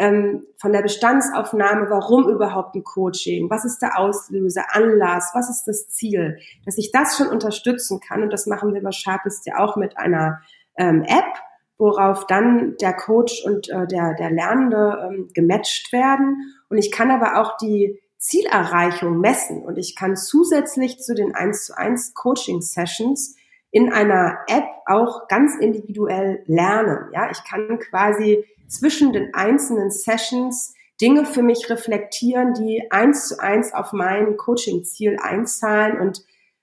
ähm, 0.00 0.46
von 0.56 0.72
der 0.72 0.80
Bestandsaufnahme, 0.80 1.90
warum 1.90 2.26
überhaupt 2.30 2.74
ein 2.74 2.82
Coaching, 2.82 3.50
was 3.50 3.66
ist 3.66 3.80
der 3.82 3.98
Auslöser, 3.98 4.64
Anlass, 4.70 5.30
was 5.34 5.50
ist 5.50 5.64
das 5.66 5.88
Ziel, 5.90 6.38
dass 6.64 6.78
ich 6.78 6.90
das 6.90 7.18
schon 7.18 7.28
unterstützen 7.28 8.00
kann 8.00 8.22
und 8.22 8.32
das 8.32 8.46
machen 8.46 8.72
wir 8.72 8.82
bei 8.82 8.92
Sharpest 8.92 9.46
ja 9.46 9.58
auch 9.58 9.76
mit 9.76 9.98
einer 9.98 10.40
ähm, 10.78 11.02
App, 11.02 11.36
worauf 11.76 12.26
dann 12.26 12.76
der 12.80 12.94
Coach 12.94 13.44
und 13.44 13.68
äh, 13.68 13.86
der, 13.86 14.14
der 14.14 14.30
Lernende 14.30 15.06
ähm, 15.06 15.28
gematcht 15.34 15.92
werden. 15.92 16.54
Und 16.70 16.78
ich 16.78 16.90
kann 16.90 17.10
aber 17.10 17.38
auch 17.38 17.58
die 17.58 18.00
Zielerreichung 18.16 19.18
messen. 19.18 19.62
Und 19.62 19.76
ich 19.76 19.96
kann 19.96 20.16
zusätzlich 20.16 20.98
zu 21.00 21.14
den 21.14 21.34
1 21.34 21.66
zu 21.66 21.76
1 21.76 22.14
Coaching 22.14 22.62
Sessions 22.62 23.36
in 23.70 23.92
einer 23.92 24.38
App 24.46 24.64
auch 24.86 25.28
ganz 25.28 25.56
individuell 25.56 26.42
lernen. 26.46 27.10
Ja, 27.12 27.30
ich 27.30 27.44
kann 27.44 27.78
quasi 27.78 28.44
zwischen 28.70 29.12
den 29.12 29.34
einzelnen 29.34 29.90
Sessions 29.90 30.74
Dinge 31.00 31.24
für 31.24 31.42
mich 31.42 31.70
reflektieren, 31.70 32.54
die 32.54 32.90
eins 32.90 33.28
zu 33.28 33.40
eins 33.40 33.72
auf 33.72 33.92
mein 33.92 34.36
Coaching-Ziel 34.36 35.16
einzahlen. 35.20 35.98
Und 35.98 36.22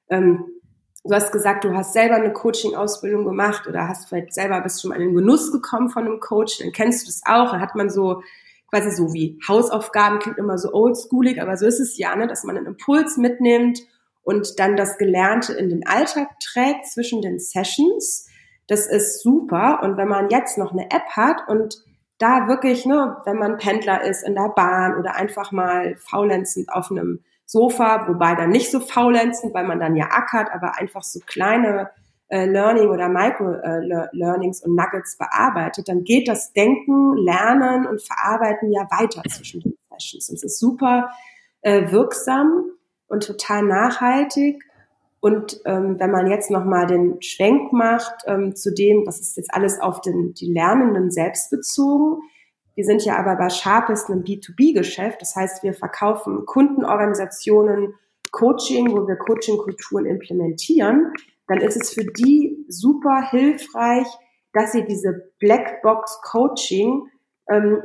ähm, 0.09 0.45
du 1.03 1.13
hast 1.13 1.31
gesagt, 1.31 1.63
du 1.63 1.73
hast 1.75 1.93
selber 1.93 2.15
eine 2.15 2.33
Coaching-Ausbildung 2.33 3.25
gemacht 3.25 3.67
oder 3.67 3.87
hast 3.87 4.07
vielleicht 4.07 4.33
selber 4.33 4.61
bist 4.61 4.81
schon 4.81 4.89
mal 4.89 4.95
in 4.95 5.07
den 5.07 5.15
Genuss 5.15 5.51
gekommen 5.51 5.89
von 5.89 6.05
einem 6.05 6.19
Coach, 6.19 6.59
dann 6.59 6.71
kennst 6.71 7.03
du 7.03 7.07
das 7.07 7.21
auch. 7.25 7.51
Dann 7.51 7.61
hat 7.61 7.75
man 7.75 7.89
so 7.89 8.21
quasi 8.69 8.91
so 8.91 9.13
wie 9.13 9.39
Hausaufgaben, 9.47 10.19
klingt 10.19 10.37
immer 10.37 10.57
so 10.57 10.73
oldschoolig, 10.73 11.41
aber 11.41 11.57
so 11.57 11.65
ist 11.65 11.79
es 11.79 11.97
ja, 11.97 12.15
ne, 12.15 12.27
dass 12.27 12.43
man 12.43 12.57
einen 12.57 12.67
Impuls 12.67 13.17
mitnimmt 13.17 13.79
und 14.23 14.59
dann 14.59 14.75
das 14.75 14.97
Gelernte 14.97 15.53
in 15.53 15.69
den 15.69 15.87
Alltag 15.87 16.29
trägt 16.39 16.85
zwischen 16.85 17.21
den 17.21 17.39
Sessions. 17.39 18.27
Das 18.67 18.85
ist 18.85 19.23
super. 19.23 19.79
Und 19.81 19.97
wenn 19.97 20.09
man 20.09 20.29
jetzt 20.29 20.57
noch 20.57 20.73
eine 20.73 20.91
App 20.91 21.15
hat 21.15 21.47
und 21.47 21.81
da 22.17 22.47
wirklich, 22.47 22.85
ne, 22.85 23.17
wenn 23.25 23.37
man 23.37 23.57
Pendler 23.57 24.03
ist 24.03 24.23
in 24.23 24.35
der 24.35 24.49
Bahn 24.49 24.97
oder 24.97 25.15
einfach 25.15 25.51
mal 25.51 25.95
faulenzend 25.97 26.69
auf 26.73 26.91
einem 26.91 27.23
Sofa, 27.45 28.07
wobei 28.07 28.35
dann 28.35 28.49
nicht 28.49 28.71
so 28.71 28.79
faulenzend, 28.79 29.53
weil 29.53 29.65
man 29.65 29.79
dann 29.79 29.95
ja 29.95 30.07
ackert, 30.11 30.49
aber 30.51 30.77
einfach 30.77 31.03
so 31.03 31.19
kleine 31.25 31.89
äh, 32.29 32.45
Learning 32.45 32.89
oder 32.89 33.07
Micro-Learnings 33.07 34.61
äh, 34.61 34.65
und 34.65 34.75
Nuggets 34.75 35.17
bearbeitet, 35.17 35.87
dann 35.87 36.03
geht 36.03 36.27
das 36.27 36.51
Denken, 36.51 37.15
Lernen 37.15 37.85
und 37.85 38.01
Verarbeiten 38.01 38.71
ja 38.71 38.81
weiter 38.91 39.21
zwischen 39.29 39.61
den 39.61 39.77
Sessions. 39.89 40.29
Und 40.29 40.35
es 40.35 40.43
ist 40.43 40.59
super 40.59 41.09
äh, 41.61 41.91
wirksam 41.91 42.65
und 43.07 43.25
total 43.25 43.63
nachhaltig. 43.63 44.61
Und 45.19 45.59
ähm, 45.65 45.99
wenn 45.99 46.11
man 46.11 46.27
jetzt 46.27 46.51
nochmal 46.51 46.85
den 46.85 47.21
Schwenk 47.21 47.73
macht 47.73 48.23
ähm, 48.27 48.55
zu 48.55 48.73
dem, 48.73 49.03
das 49.05 49.19
ist 49.19 49.35
jetzt 49.35 49.53
alles 49.53 49.79
auf 49.79 50.01
den, 50.01 50.33
die 50.33 50.51
Lernenden 50.51 51.11
selbst 51.11 51.49
bezogen. 51.49 52.21
Wir 52.75 52.85
sind 52.85 53.03
ja 53.03 53.17
aber 53.17 53.35
bei 53.35 53.49
Sharpest 53.49 54.09
ein 54.09 54.23
B2B-Geschäft. 54.23 55.21
Das 55.21 55.35
heißt, 55.35 55.63
wir 55.63 55.73
verkaufen 55.73 56.45
Kundenorganisationen 56.45 57.95
Coaching, 58.31 58.91
wo 58.91 59.07
wir 59.07 59.15
Coaching-Kulturen 59.15 60.05
implementieren. 60.05 61.11
Dann 61.47 61.59
ist 61.59 61.81
es 61.81 61.93
für 61.93 62.05
die 62.05 62.65
super 62.67 63.27
hilfreich, 63.31 64.05
dass 64.53 64.73
sie 64.73 64.85
diese 64.85 65.31
Blackbox 65.39 66.21
Coaching 66.21 67.07
ähm, 67.49 67.81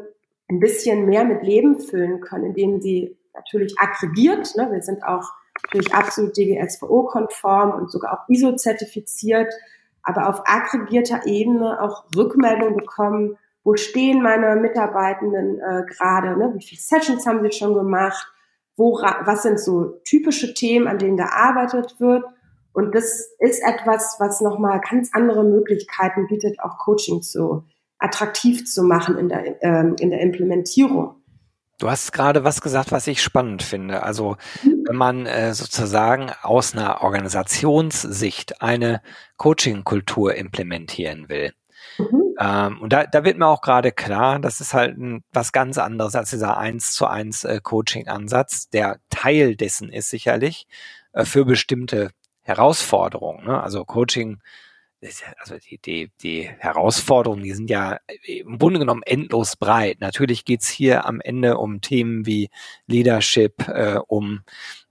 ein 0.50 0.60
bisschen 0.60 1.06
mehr 1.06 1.24
mit 1.24 1.42
Leben 1.42 1.80
füllen 1.80 2.20
können, 2.20 2.46
indem 2.46 2.80
sie 2.80 3.16
natürlich 3.34 3.74
aggregiert. 3.78 4.54
Ne? 4.56 4.68
Wir 4.70 4.82
sind 4.82 5.02
auch 5.04 5.32
durch 5.72 5.94
absolut 5.94 6.36
DGSVO-konform 6.36 7.72
und 7.72 7.90
sogar 7.90 8.12
auch 8.12 8.28
ISO-zertifiziert, 8.28 9.52
aber 10.02 10.28
auf 10.28 10.42
aggregierter 10.44 11.26
Ebene 11.26 11.80
auch 11.80 12.04
Rückmeldung 12.16 12.76
bekommen, 12.76 13.38
wo 13.64 13.76
stehen 13.76 14.22
meine 14.22 14.56
Mitarbeitenden 14.56 15.60
äh, 15.60 15.84
gerade, 15.86 16.36
ne? 16.36 16.52
wie 16.56 16.64
viele 16.64 16.80
Sessions 16.80 17.26
haben 17.26 17.42
sie 17.42 17.56
schon 17.56 17.74
gemacht, 17.74 18.26
wo, 18.76 18.94
was 18.94 19.42
sind 19.42 19.60
so 19.60 20.00
typische 20.04 20.54
Themen, 20.54 20.88
an 20.88 20.98
denen 20.98 21.16
gearbeitet 21.16 21.96
wird. 22.00 22.24
Und 22.72 22.94
das 22.94 23.30
ist 23.38 23.62
etwas, 23.62 24.16
was 24.18 24.40
nochmal 24.40 24.80
ganz 24.80 25.10
andere 25.12 25.44
Möglichkeiten 25.44 26.26
bietet, 26.26 26.58
auch 26.60 26.78
Coaching 26.78 27.22
zu 27.22 27.64
attraktiv 27.98 28.64
zu 28.64 28.82
machen 28.82 29.16
in 29.18 29.28
der, 29.28 29.62
ähm, 29.62 29.94
in 30.00 30.10
der 30.10 30.20
Implementierung. 30.20 31.21
Du 31.82 31.90
hast 31.90 32.12
gerade 32.12 32.44
was 32.44 32.60
gesagt, 32.60 32.92
was 32.92 33.08
ich 33.08 33.20
spannend 33.20 33.60
finde. 33.60 34.04
Also 34.04 34.36
mhm. 34.62 34.84
wenn 34.86 34.94
man 34.94 35.26
äh, 35.26 35.52
sozusagen 35.52 36.30
aus 36.42 36.74
einer 36.74 37.02
Organisationssicht 37.02 38.62
eine 38.62 39.02
Coaching-Kultur 39.36 40.36
implementieren 40.36 41.28
will. 41.28 41.52
Mhm. 41.98 42.36
Ähm, 42.38 42.80
und 42.82 42.92
da, 42.92 43.04
da 43.06 43.24
wird 43.24 43.36
mir 43.36 43.48
auch 43.48 43.62
gerade 43.62 43.90
klar, 43.90 44.38
das 44.38 44.60
ist 44.60 44.74
halt 44.74 44.96
ein, 44.96 45.24
was 45.32 45.50
ganz 45.50 45.76
anderes 45.76 46.14
als 46.14 46.30
dieser 46.30 46.56
eins 46.56 46.92
zu 46.92 47.08
eins 47.08 47.42
äh, 47.42 47.58
Coaching-Ansatz, 47.60 48.68
der 48.68 49.00
Teil 49.10 49.56
dessen 49.56 49.90
ist 49.90 50.08
sicherlich 50.08 50.68
äh, 51.14 51.24
für 51.24 51.44
bestimmte 51.44 52.12
Herausforderungen. 52.42 53.44
Ne? 53.44 53.60
Also 53.60 53.84
Coaching 53.84 54.38
also 55.38 55.56
die, 55.58 55.78
die, 55.78 56.10
die 56.22 56.48
Herausforderungen, 56.58 57.42
die 57.42 57.52
sind 57.52 57.68
ja 57.70 57.98
im 58.24 58.58
Grunde 58.58 58.78
genommen 58.78 59.02
endlos 59.04 59.56
breit. 59.56 60.00
Natürlich 60.00 60.44
geht's 60.44 60.68
hier 60.68 61.06
am 61.06 61.20
Ende 61.20 61.58
um 61.58 61.80
Themen 61.80 62.24
wie 62.24 62.50
Leadership, 62.86 63.66
äh, 63.68 63.98
um 64.06 64.42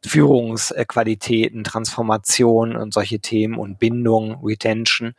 Führungsqualitäten, 0.06 1.64
Transformation 1.64 2.76
und 2.76 2.94
solche 2.94 3.20
Themen 3.20 3.58
und 3.58 3.80
Bindung, 3.80 4.44
Retention. 4.44 5.14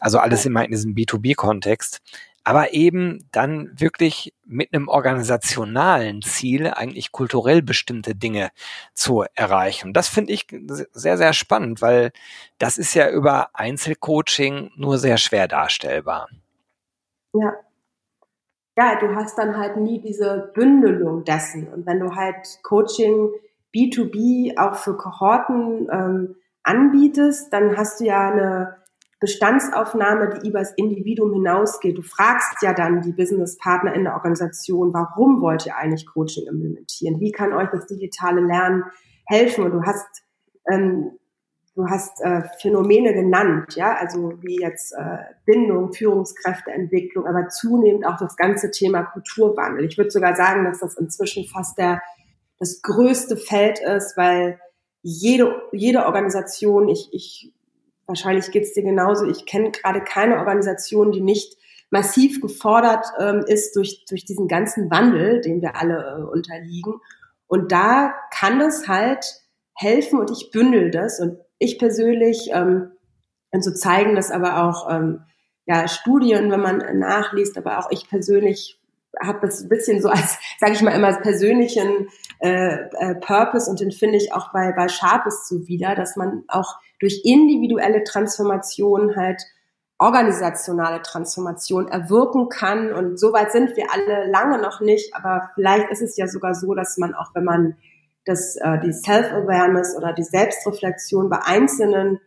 Also 0.00 0.18
alles 0.18 0.44
immer 0.44 0.64
in 0.64 0.72
diesem 0.72 0.94
B2B-Kontext 0.94 2.00
aber 2.46 2.74
eben 2.74 3.28
dann 3.32 3.72
wirklich 3.74 4.32
mit 4.44 4.72
einem 4.72 4.86
organisationalen 4.86 6.22
Ziel 6.22 6.68
eigentlich 6.68 7.10
kulturell 7.10 7.60
bestimmte 7.60 8.14
Dinge 8.14 8.50
zu 8.94 9.24
erreichen. 9.34 9.92
Das 9.92 10.06
finde 10.06 10.32
ich 10.32 10.46
sehr, 10.92 11.18
sehr 11.18 11.32
spannend, 11.32 11.82
weil 11.82 12.12
das 12.58 12.78
ist 12.78 12.94
ja 12.94 13.10
über 13.10 13.48
Einzelcoaching 13.54 14.70
nur 14.76 14.98
sehr 14.98 15.16
schwer 15.16 15.48
darstellbar. 15.48 16.28
Ja. 17.32 17.52
Ja, 18.78 18.96
du 19.00 19.16
hast 19.16 19.36
dann 19.38 19.56
halt 19.56 19.78
nie 19.78 20.00
diese 20.00 20.52
Bündelung 20.54 21.24
dessen. 21.24 21.66
Und 21.66 21.84
wenn 21.84 21.98
du 21.98 22.14
halt 22.14 22.46
Coaching 22.62 23.30
B2B 23.74 24.56
auch 24.56 24.76
für 24.76 24.96
Kohorten 24.96 25.88
ähm, 25.90 26.36
anbietest, 26.62 27.52
dann 27.52 27.76
hast 27.76 27.98
du 27.98 28.04
ja 28.04 28.30
eine 28.30 28.76
Bestandsaufnahme, 29.18 30.38
die 30.38 30.48
über 30.48 30.58
das 30.58 30.72
Individuum 30.74 31.32
hinausgeht. 31.32 31.96
Du 31.96 32.02
fragst 32.02 32.62
ja 32.62 32.74
dann 32.74 33.00
die 33.00 33.12
Businesspartner 33.12 33.94
in 33.94 34.04
der 34.04 34.14
Organisation, 34.14 34.92
warum 34.92 35.40
wollt 35.40 35.64
ihr 35.66 35.76
eigentlich 35.76 36.06
Coaching 36.06 36.46
implementieren? 36.46 37.18
Wie 37.20 37.32
kann 37.32 37.52
euch 37.52 37.70
das 37.70 37.86
digitale 37.86 38.42
Lernen 38.42 38.84
helfen? 39.24 39.64
Und 39.64 39.72
du 39.72 39.82
hast 39.82 40.22
ähm, 40.70 41.12
du 41.76 41.86
hast 41.86 42.20
äh, 42.22 42.42
Phänomene 42.60 43.12
genannt, 43.12 43.76
ja, 43.76 43.94
also 43.96 44.32
wie 44.40 44.60
jetzt 44.60 44.92
äh, 44.92 45.18
Bindung, 45.44 45.92
Führungskräfteentwicklung, 45.92 47.26
aber 47.26 47.48
zunehmend 47.48 48.06
auch 48.06 48.16
das 48.16 48.36
ganze 48.36 48.70
Thema 48.70 49.02
Kulturwandel. 49.04 49.84
Ich 49.84 49.98
würde 49.98 50.10
sogar 50.10 50.34
sagen, 50.34 50.64
dass 50.64 50.80
das 50.80 50.96
inzwischen 50.96 51.46
fast 51.46 51.78
der 51.78 52.02
das 52.58 52.80
größte 52.80 53.36
Feld 53.36 53.78
ist, 53.80 54.16
weil 54.16 54.58
jede, 55.02 55.62
jede 55.72 56.06
Organisation, 56.06 56.88
ich, 56.88 57.10
ich 57.12 57.52
wahrscheinlich 58.06 58.50
geht's 58.50 58.72
dir 58.72 58.82
genauso. 58.82 59.26
Ich 59.26 59.46
kenne 59.46 59.70
gerade 59.70 60.00
keine 60.02 60.38
Organisation, 60.38 61.12
die 61.12 61.20
nicht 61.20 61.56
massiv 61.90 62.40
gefordert 62.40 63.06
ähm, 63.18 63.44
ist 63.46 63.76
durch, 63.76 64.04
durch 64.08 64.24
diesen 64.24 64.48
ganzen 64.48 64.90
Wandel, 64.90 65.40
den 65.40 65.62
wir 65.62 65.76
alle 65.76 66.18
äh, 66.18 66.22
unterliegen. 66.22 66.94
Und 67.46 67.70
da 67.72 68.14
kann 68.32 68.60
es 68.60 68.88
halt 68.88 69.24
helfen 69.74 70.18
und 70.18 70.30
ich 70.30 70.50
bündel 70.50 70.90
das. 70.90 71.20
Und 71.20 71.38
ich 71.58 71.78
persönlich, 71.78 72.50
ähm, 72.52 72.90
und 73.52 73.62
so 73.62 73.72
zeigen 73.72 74.16
das 74.16 74.30
aber 74.30 74.64
auch 74.64 74.90
ähm, 74.90 75.20
ja, 75.66 75.88
Studien, 75.88 76.50
wenn 76.50 76.60
man 76.60 76.98
nachliest, 76.98 77.56
aber 77.58 77.78
auch 77.78 77.90
ich 77.90 78.08
persönlich 78.08 78.80
habe 79.22 79.40
das 79.42 79.62
ein 79.62 79.68
bisschen 79.68 80.00
so 80.00 80.08
als, 80.08 80.38
sage 80.58 80.72
ich 80.72 80.82
mal 80.82 80.92
immer, 80.92 81.08
als 81.08 81.20
persönlichen 81.20 82.08
äh, 82.40 82.74
äh, 82.74 83.14
Purpose 83.16 83.70
und 83.70 83.80
den 83.80 83.92
finde 83.92 84.16
ich 84.16 84.32
auch 84.32 84.52
bei, 84.52 84.72
bei 84.72 84.88
Sharpest 84.88 85.48
so 85.48 85.66
wieder, 85.66 85.94
dass 85.94 86.16
man 86.16 86.44
auch 86.48 86.76
durch 87.00 87.22
individuelle 87.24 88.04
Transformation 88.04 89.16
halt 89.16 89.42
organisationale 89.98 91.00
Transformation 91.02 91.88
erwirken 91.88 92.48
kann. 92.48 92.92
Und 92.92 93.18
so 93.18 93.32
weit 93.32 93.52
sind 93.52 93.76
wir 93.76 93.86
alle 93.92 94.30
lange 94.30 94.60
noch 94.60 94.80
nicht, 94.80 95.14
aber 95.14 95.50
vielleicht 95.54 95.90
ist 95.90 96.02
es 96.02 96.16
ja 96.16 96.28
sogar 96.28 96.54
so, 96.54 96.74
dass 96.74 96.98
man 96.98 97.14
auch, 97.14 97.34
wenn 97.34 97.44
man 97.44 97.76
das, 98.26 98.56
äh, 98.56 98.78
die 98.80 98.92
Self-Awareness 98.92 99.96
oder 99.96 100.12
die 100.12 100.24
Selbstreflexion 100.24 101.30
bei 101.30 101.38
Einzelnen 101.44 102.20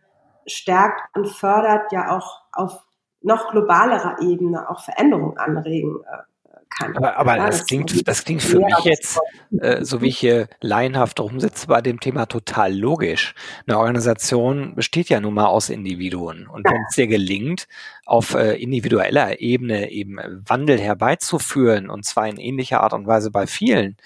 stärkt 0.46 1.00
und 1.14 1.28
fördert, 1.28 1.92
ja 1.92 2.16
auch 2.16 2.40
auf 2.52 2.82
noch 3.22 3.50
globalerer 3.50 4.16
Ebene 4.22 4.68
auch 4.68 4.82
Veränderungen 4.82 5.36
anregen 5.38 6.00
äh, 6.02 6.22
kann. 6.70 6.96
Aber, 6.96 7.16
aber 7.16 7.36
ja, 7.36 7.46
das, 7.46 7.58
das, 7.58 7.66
klingt, 7.66 8.08
das 8.08 8.24
klingt 8.24 8.42
für 8.42 8.58
mich 8.58 8.78
jetzt, 8.84 9.18
äh, 9.60 9.84
so 9.84 10.00
wie 10.00 10.08
ich 10.08 10.18
hier 10.18 10.48
laienhaft 10.60 11.20
rumsitze, 11.20 11.66
bei 11.66 11.80
dem 11.80 12.00
Thema 12.00 12.26
total 12.26 12.74
logisch. 12.74 13.34
Eine 13.66 13.78
Organisation 13.78 14.74
besteht 14.74 15.08
ja 15.08 15.20
nun 15.20 15.34
mal 15.34 15.46
aus 15.46 15.68
Individuen. 15.68 16.46
Und 16.46 16.64
wenn 16.64 16.82
es 16.88 16.96
dir 16.96 17.06
gelingt, 17.06 17.68
auf 18.06 18.34
äh, 18.34 18.60
individueller 18.60 19.40
Ebene 19.40 19.90
eben 19.90 20.18
Wandel 20.46 20.78
herbeizuführen, 20.78 21.90
und 21.90 22.04
zwar 22.04 22.28
in 22.28 22.38
ähnlicher 22.38 22.80
Art 22.80 22.92
und 22.92 23.06
Weise 23.06 23.30
bei 23.30 23.46
vielen 23.46 23.96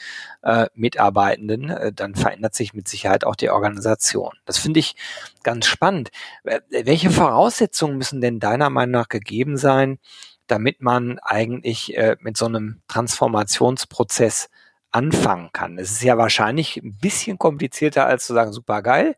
äh, 0.42 0.66
Mitarbeitenden, 0.74 1.70
äh, 1.70 1.92
dann 1.92 2.14
verändert 2.14 2.54
sich 2.54 2.74
mit 2.74 2.88
Sicherheit 2.88 3.24
auch 3.24 3.36
die 3.36 3.50
Organisation. 3.50 4.32
Das 4.44 4.58
finde 4.58 4.80
ich 4.80 4.96
ganz 5.42 5.66
spannend. 5.66 6.10
Äh, 6.44 6.60
welche 6.68 7.10
Voraussetzungen 7.10 7.96
müssen 7.96 8.20
denn 8.20 8.40
deiner 8.40 8.68
Meinung 8.70 8.92
nach 8.92 9.08
gegeben 9.08 9.56
sein, 9.56 9.98
damit 10.46 10.82
man 10.82 11.18
eigentlich 11.20 11.96
äh, 11.96 12.16
mit 12.20 12.36
so 12.36 12.46
einem 12.46 12.82
Transformationsprozess 12.88 14.48
anfangen 14.94 15.50
kann. 15.52 15.76
Es 15.76 15.90
ist 15.90 16.02
ja 16.04 16.16
wahrscheinlich 16.18 16.76
ein 16.76 16.96
bisschen 17.00 17.36
komplizierter 17.36 18.06
als 18.06 18.26
zu 18.26 18.32
sagen, 18.32 18.52
super 18.52 18.80
geil. 18.80 19.16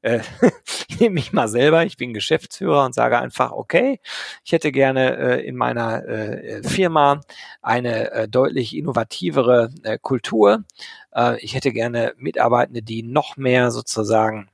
Äh, 0.00 0.20
ich 0.88 1.00
nehme 1.00 1.14
mich 1.14 1.34
mal 1.34 1.48
selber, 1.48 1.84
ich 1.84 1.98
bin 1.98 2.14
Geschäftsführer 2.14 2.86
und 2.86 2.94
sage 2.94 3.18
einfach, 3.18 3.52
okay, 3.52 4.00
ich 4.42 4.52
hätte 4.52 4.72
gerne 4.72 5.16
äh, 5.18 5.46
in 5.46 5.54
meiner 5.56 6.02
äh, 6.08 6.62
Firma 6.62 7.20
eine 7.60 8.10
äh, 8.12 8.28
deutlich 8.28 8.74
innovativere 8.74 9.70
äh, 9.82 9.98
Kultur. 10.00 10.64
Äh, 11.14 11.38
ich 11.44 11.54
hätte 11.54 11.72
gerne 11.72 12.14
Mitarbeitende, 12.16 12.82
die 12.82 13.02
noch 13.02 13.36
mehr 13.36 13.70
sozusagen 13.70 14.48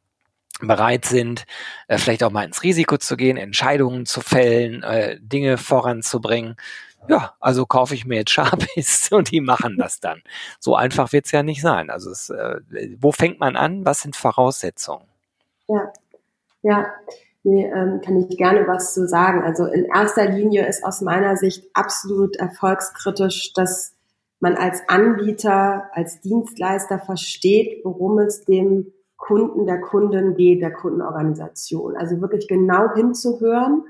bereit 0.61 1.05
sind, 1.05 1.45
äh, 1.89 1.99
vielleicht 1.99 2.23
auch 2.23 2.31
mal 2.31 2.45
ins 2.45 2.63
Risiko 2.63 2.97
zu 2.97 3.17
gehen, 3.17 3.37
Entscheidungen 3.37 4.07
zu 4.07 4.21
fällen, 4.21 4.83
äh, 4.83 5.19
Dinge 5.21 5.59
voranzubringen. 5.59 6.57
Ja, 7.09 7.35
also 7.39 7.67
kaufe 7.67 7.95
ich 7.95 8.07
mir 8.07 8.17
jetzt 8.17 8.31
Sharpies 8.31 9.09
und 9.13 9.31
die 9.31 9.41
machen 9.41 9.77
das 9.77 10.01
dann. 10.01 10.23
So 10.59 10.75
einfach 10.75 11.13
wird's 11.13 11.33
ja 11.33 11.43
nicht 11.43 11.61
sein. 11.61 11.91
Also 11.91 12.11
es, 12.11 12.31
äh, 12.31 12.61
wo 12.99 13.13
fängt 13.13 13.41
man 13.41 13.57
an? 13.57 13.85
Was 13.85 14.03
sind 14.03 14.17
Voraussetzungen? 14.17 15.05
Ja, 15.69 15.93
ja, 16.63 16.87
nee, 17.43 17.67
ähm, 17.67 18.01
kann 18.03 18.27
ich 18.27 18.39
gerne 18.39 18.67
was 18.67 18.95
zu 18.95 19.07
sagen. 19.07 19.43
Also 19.43 19.67
in 19.67 19.85
erster 19.85 20.27
Linie 20.27 20.67
ist 20.67 20.83
aus 20.83 21.03
meiner 21.03 21.37
Sicht 21.37 21.65
absolut 21.75 22.37
erfolgskritisch, 22.37 23.53
dass 23.53 23.93
man 24.41 24.57
als 24.57 24.81
Anbieter, 24.89 25.91
als 25.93 26.21
Dienstleister 26.21 26.99
versteht, 26.99 27.85
worum 27.85 28.19
es 28.19 28.45
dem 28.45 28.94
Kunden, 29.25 29.67
der 29.67 29.81
Kundin 29.81 30.35
geht, 30.35 30.61
der 30.61 30.73
Kundenorganisation. 30.73 31.97
Also 31.97 32.21
wirklich 32.21 32.47
genau 32.47 32.93
hinzuhören 32.95 33.85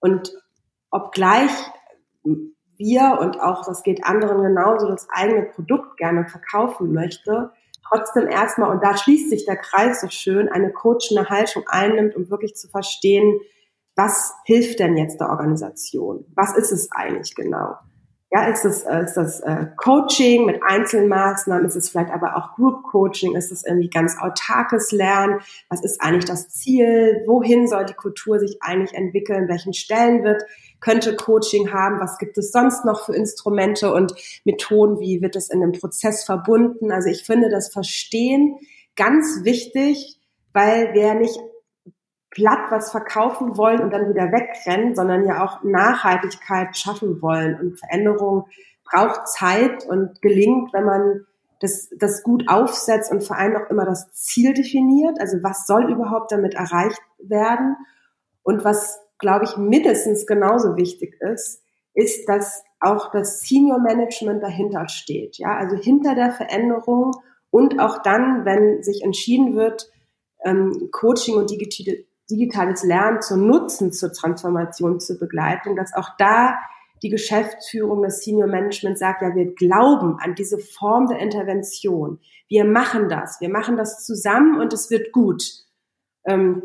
und 0.00 0.36
obgleich 0.90 1.50
wir 2.76 3.18
und 3.20 3.40
auch 3.40 3.64
das 3.64 3.82
geht 3.82 4.04
anderen 4.04 4.42
genauso 4.42 4.88
das 4.88 5.08
eigene 5.10 5.44
Produkt 5.44 5.96
gerne 5.96 6.26
verkaufen 6.26 6.92
möchte, 6.92 7.52
trotzdem 7.88 8.28
erstmal, 8.28 8.70
und 8.70 8.82
da 8.82 8.96
schließt 8.96 9.30
sich 9.30 9.46
der 9.46 9.56
Kreis 9.56 10.00
so 10.00 10.08
schön, 10.08 10.48
eine 10.48 10.72
coachende 10.72 11.28
Haltung 11.30 11.64
einnimmt, 11.66 12.16
um 12.16 12.28
wirklich 12.30 12.54
zu 12.54 12.68
verstehen, 12.68 13.40
was 13.96 14.34
hilft 14.44 14.80
denn 14.80 14.96
jetzt 14.96 15.20
der 15.20 15.30
Organisation? 15.30 16.26
Was 16.34 16.56
ist 16.56 16.72
es 16.72 16.90
eigentlich 16.92 17.34
genau? 17.34 17.76
Ja, 18.34 18.48
ist 18.48 18.64
es, 18.64 18.82
äh, 18.82 19.04
ist 19.04 19.14
das 19.14 19.38
äh, 19.42 19.66
Coaching 19.76 20.46
mit 20.46 20.60
Einzelmaßnahmen? 20.60 21.66
Ist 21.66 21.76
es 21.76 21.90
vielleicht 21.90 22.10
aber 22.10 22.36
auch 22.36 22.56
Group 22.56 22.82
Coaching? 22.82 23.36
Ist 23.36 23.52
es 23.52 23.64
irgendwie 23.64 23.88
ganz 23.88 24.16
autarkes 24.20 24.90
Lernen? 24.90 25.38
Was 25.68 25.84
ist 25.84 26.00
eigentlich 26.00 26.24
das 26.24 26.48
Ziel? 26.48 27.22
Wohin 27.28 27.68
soll 27.68 27.84
die 27.84 27.94
Kultur 27.94 28.40
sich 28.40 28.56
eigentlich 28.60 28.92
entwickeln? 28.92 29.46
Welchen 29.48 29.72
Stellenwert 29.72 30.42
könnte 30.80 31.14
Coaching 31.14 31.72
haben? 31.72 32.00
Was 32.00 32.18
gibt 32.18 32.36
es 32.36 32.50
sonst 32.50 32.84
noch 32.84 33.06
für 33.06 33.14
Instrumente 33.14 33.94
und 33.94 34.12
Methoden? 34.44 34.98
Wie 34.98 35.22
wird 35.22 35.36
es 35.36 35.48
in 35.48 35.60
dem 35.60 35.70
Prozess 35.70 36.24
verbunden? 36.24 36.90
Also 36.90 37.10
ich 37.10 37.22
finde 37.22 37.50
das 37.50 37.72
Verstehen 37.72 38.58
ganz 38.96 39.44
wichtig, 39.44 40.18
weil 40.52 40.90
wer 40.92 41.14
nicht 41.14 41.38
platt 42.34 42.70
was 42.70 42.90
verkaufen 42.90 43.56
wollen 43.56 43.80
und 43.80 43.90
dann 43.92 44.08
wieder 44.08 44.30
wegrennen, 44.32 44.94
sondern 44.94 45.24
ja 45.24 45.44
auch 45.44 45.62
Nachhaltigkeit 45.62 46.76
schaffen 46.76 47.22
wollen. 47.22 47.58
Und 47.58 47.78
Veränderung 47.78 48.46
braucht 48.84 49.28
Zeit 49.28 49.86
und 49.86 50.20
gelingt, 50.20 50.72
wenn 50.72 50.84
man 50.84 51.26
das, 51.60 51.88
das 51.98 52.22
gut 52.22 52.48
aufsetzt 52.48 53.10
und 53.10 53.24
vor 53.24 53.38
allem 53.38 53.56
auch 53.56 53.70
immer 53.70 53.84
das 53.84 54.12
Ziel 54.12 54.52
definiert. 54.52 55.18
Also 55.20 55.38
was 55.42 55.66
soll 55.66 55.90
überhaupt 55.90 56.32
damit 56.32 56.54
erreicht 56.54 57.00
werden? 57.18 57.76
Und 58.42 58.64
was, 58.64 59.00
glaube 59.18 59.44
ich, 59.44 59.56
mindestens 59.56 60.26
genauso 60.26 60.76
wichtig 60.76 61.16
ist, 61.20 61.62
ist, 61.94 62.28
dass 62.28 62.64
auch 62.80 63.12
das 63.12 63.40
Senior 63.40 63.78
Management 63.78 64.42
dahinter 64.42 64.88
steht. 64.88 65.38
Ja, 65.38 65.56
also 65.56 65.76
hinter 65.76 66.14
der 66.14 66.32
Veränderung 66.32 67.12
und 67.50 67.78
auch 67.78 68.02
dann, 68.02 68.44
wenn 68.44 68.82
sich 68.82 69.02
entschieden 69.02 69.54
wird, 69.54 69.88
ähm, 70.44 70.88
Coaching 70.90 71.36
und 71.36 71.50
digitale 71.50 72.04
digitales 72.30 72.82
Lernen 72.82 73.20
zu 73.20 73.36
nutzen 73.36 73.92
zur 73.92 74.12
Transformation, 74.12 75.00
zur 75.00 75.18
Begleitung, 75.18 75.76
dass 75.76 75.94
auch 75.94 76.10
da 76.18 76.56
die 77.02 77.10
Geschäftsführung, 77.10 78.02
das 78.02 78.22
Senior 78.22 78.48
Management 78.48 78.98
sagt, 78.98 79.20
ja, 79.20 79.34
wir 79.34 79.54
glauben 79.54 80.16
an 80.20 80.34
diese 80.34 80.58
Form 80.58 81.06
der 81.06 81.18
Intervention. 81.18 82.18
Wir 82.48 82.64
machen 82.64 83.08
das. 83.10 83.40
Wir 83.40 83.50
machen 83.50 83.76
das 83.76 84.04
zusammen 84.04 84.58
und 84.58 84.72
es 84.72 84.90
wird 84.90 85.12
gut. 85.12 85.44
Ähm, 86.24 86.62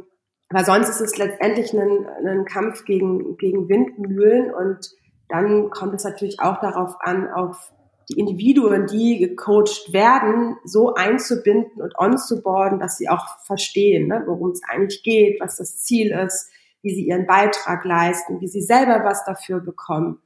weil 0.50 0.66
sonst 0.66 0.90
ist 0.90 1.02
es 1.02 1.18
letztendlich 1.18 1.74
ein, 1.74 2.08
ein 2.26 2.46
Kampf 2.46 2.86
gegen, 2.86 3.38
gegen 3.38 3.68
Windmühlen 3.68 4.54
und 4.54 4.90
dann 5.28 5.70
kommt 5.70 5.94
es 5.96 6.04
natürlich 6.04 6.40
auch 6.40 6.60
darauf 6.60 6.96
an, 7.02 7.30
auf 7.30 7.72
die 8.10 8.20
Individuen, 8.20 8.88
die 8.88 9.20
gecoacht 9.20 9.94
werden, 9.94 10.58
so 10.64 10.96
einzubinden 10.96 11.82
und 11.82 11.98
onzuboarden, 11.98 12.80
dass 12.80 12.98
sie 12.98 13.08
auch 13.08 13.40
verstehen, 13.46 14.08
ne, 14.08 14.24
worum 14.26 14.52
es 14.52 14.62
eigentlich 14.68 15.04
geht, 15.04 15.40
was 15.40 15.58
das 15.58 15.78
Ziel 15.78 16.12
ist, 16.12 16.50
wie 16.82 16.96
sie 16.96 17.08
ihren 17.08 17.28
Beitrag 17.28 17.86
leisten, 17.86 18.42
wie 18.42 18.48
sie 18.48 18.62
selber 18.62 19.04
was 19.04 19.26
dafür 19.26 19.60
bekommen. 19.60 20.22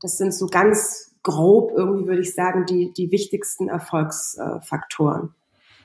Das 0.00 0.18
sind 0.18 0.32
so 0.32 0.46
ganz 0.46 1.14
grob 1.22 1.72
irgendwie, 1.74 2.06
würde 2.06 2.22
ich 2.22 2.34
sagen, 2.34 2.66
die, 2.66 2.92
die 2.92 3.10
wichtigsten 3.10 3.68
Erfolgsfaktoren. 3.68 5.34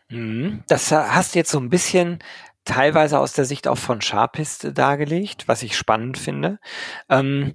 Mhm. 0.10 0.64
Das 0.68 0.92
hast 0.92 1.34
du 1.34 1.40
jetzt 1.40 1.52
so 1.52 1.60
ein 1.60 1.70
bisschen 1.70 2.20
teilweise 2.66 3.18
aus 3.18 3.34
der 3.34 3.46
Sicht 3.46 3.68
auch 3.68 3.78
von 3.78 4.02
Sharpist 4.02 4.78
dargelegt, 4.78 5.48
was 5.48 5.64
ich 5.64 5.76
spannend 5.76 6.20
finde. 6.20 6.60
Ähm, 7.10 7.54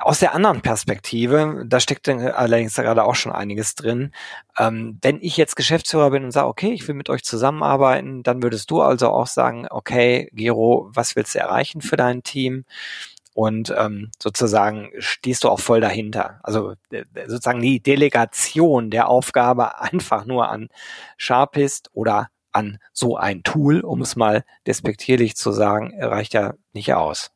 aus 0.00 0.20
der 0.20 0.34
anderen 0.34 0.60
Perspektive, 0.60 1.64
da 1.66 1.80
steckt 1.80 2.08
allerdings 2.08 2.74
gerade 2.74 3.04
auch 3.04 3.14
schon 3.14 3.32
einiges 3.32 3.74
drin. 3.74 4.12
Ähm, 4.58 4.98
wenn 5.02 5.20
ich 5.20 5.36
jetzt 5.36 5.56
Geschäftsführer 5.56 6.10
bin 6.10 6.24
und 6.24 6.30
sage, 6.30 6.48
okay, 6.48 6.72
ich 6.72 6.86
will 6.88 6.94
mit 6.94 7.10
euch 7.10 7.24
zusammenarbeiten, 7.24 8.22
dann 8.22 8.42
würdest 8.42 8.70
du 8.70 8.80
also 8.80 9.08
auch 9.10 9.26
sagen, 9.26 9.66
okay, 9.70 10.30
Gero, 10.32 10.88
was 10.92 11.16
willst 11.16 11.34
du 11.34 11.40
erreichen 11.40 11.80
für 11.80 11.96
dein 11.96 12.22
Team? 12.22 12.64
Und 13.34 13.72
ähm, 13.76 14.10
sozusagen 14.20 14.90
stehst 14.98 15.44
du 15.44 15.48
auch 15.48 15.60
voll 15.60 15.80
dahinter. 15.80 16.40
Also 16.42 16.74
äh, 16.90 17.04
sozusagen 17.26 17.60
die 17.60 17.80
Delegation 17.80 18.90
der 18.90 19.08
Aufgabe 19.08 19.80
einfach 19.80 20.24
nur 20.24 20.48
an 20.48 20.68
Sharpist 21.16 21.90
oder 21.92 22.30
an 22.52 22.78
so 22.92 23.16
ein 23.16 23.42
Tool, 23.44 23.80
um 23.80 24.02
es 24.02 24.16
mal 24.16 24.44
despektierlich 24.66 25.36
zu 25.36 25.52
sagen, 25.52 25.94
reicht 26.02 26.34
ja 26.34 26.54
nicht 26.72 26.94
aus. 26.94 27.30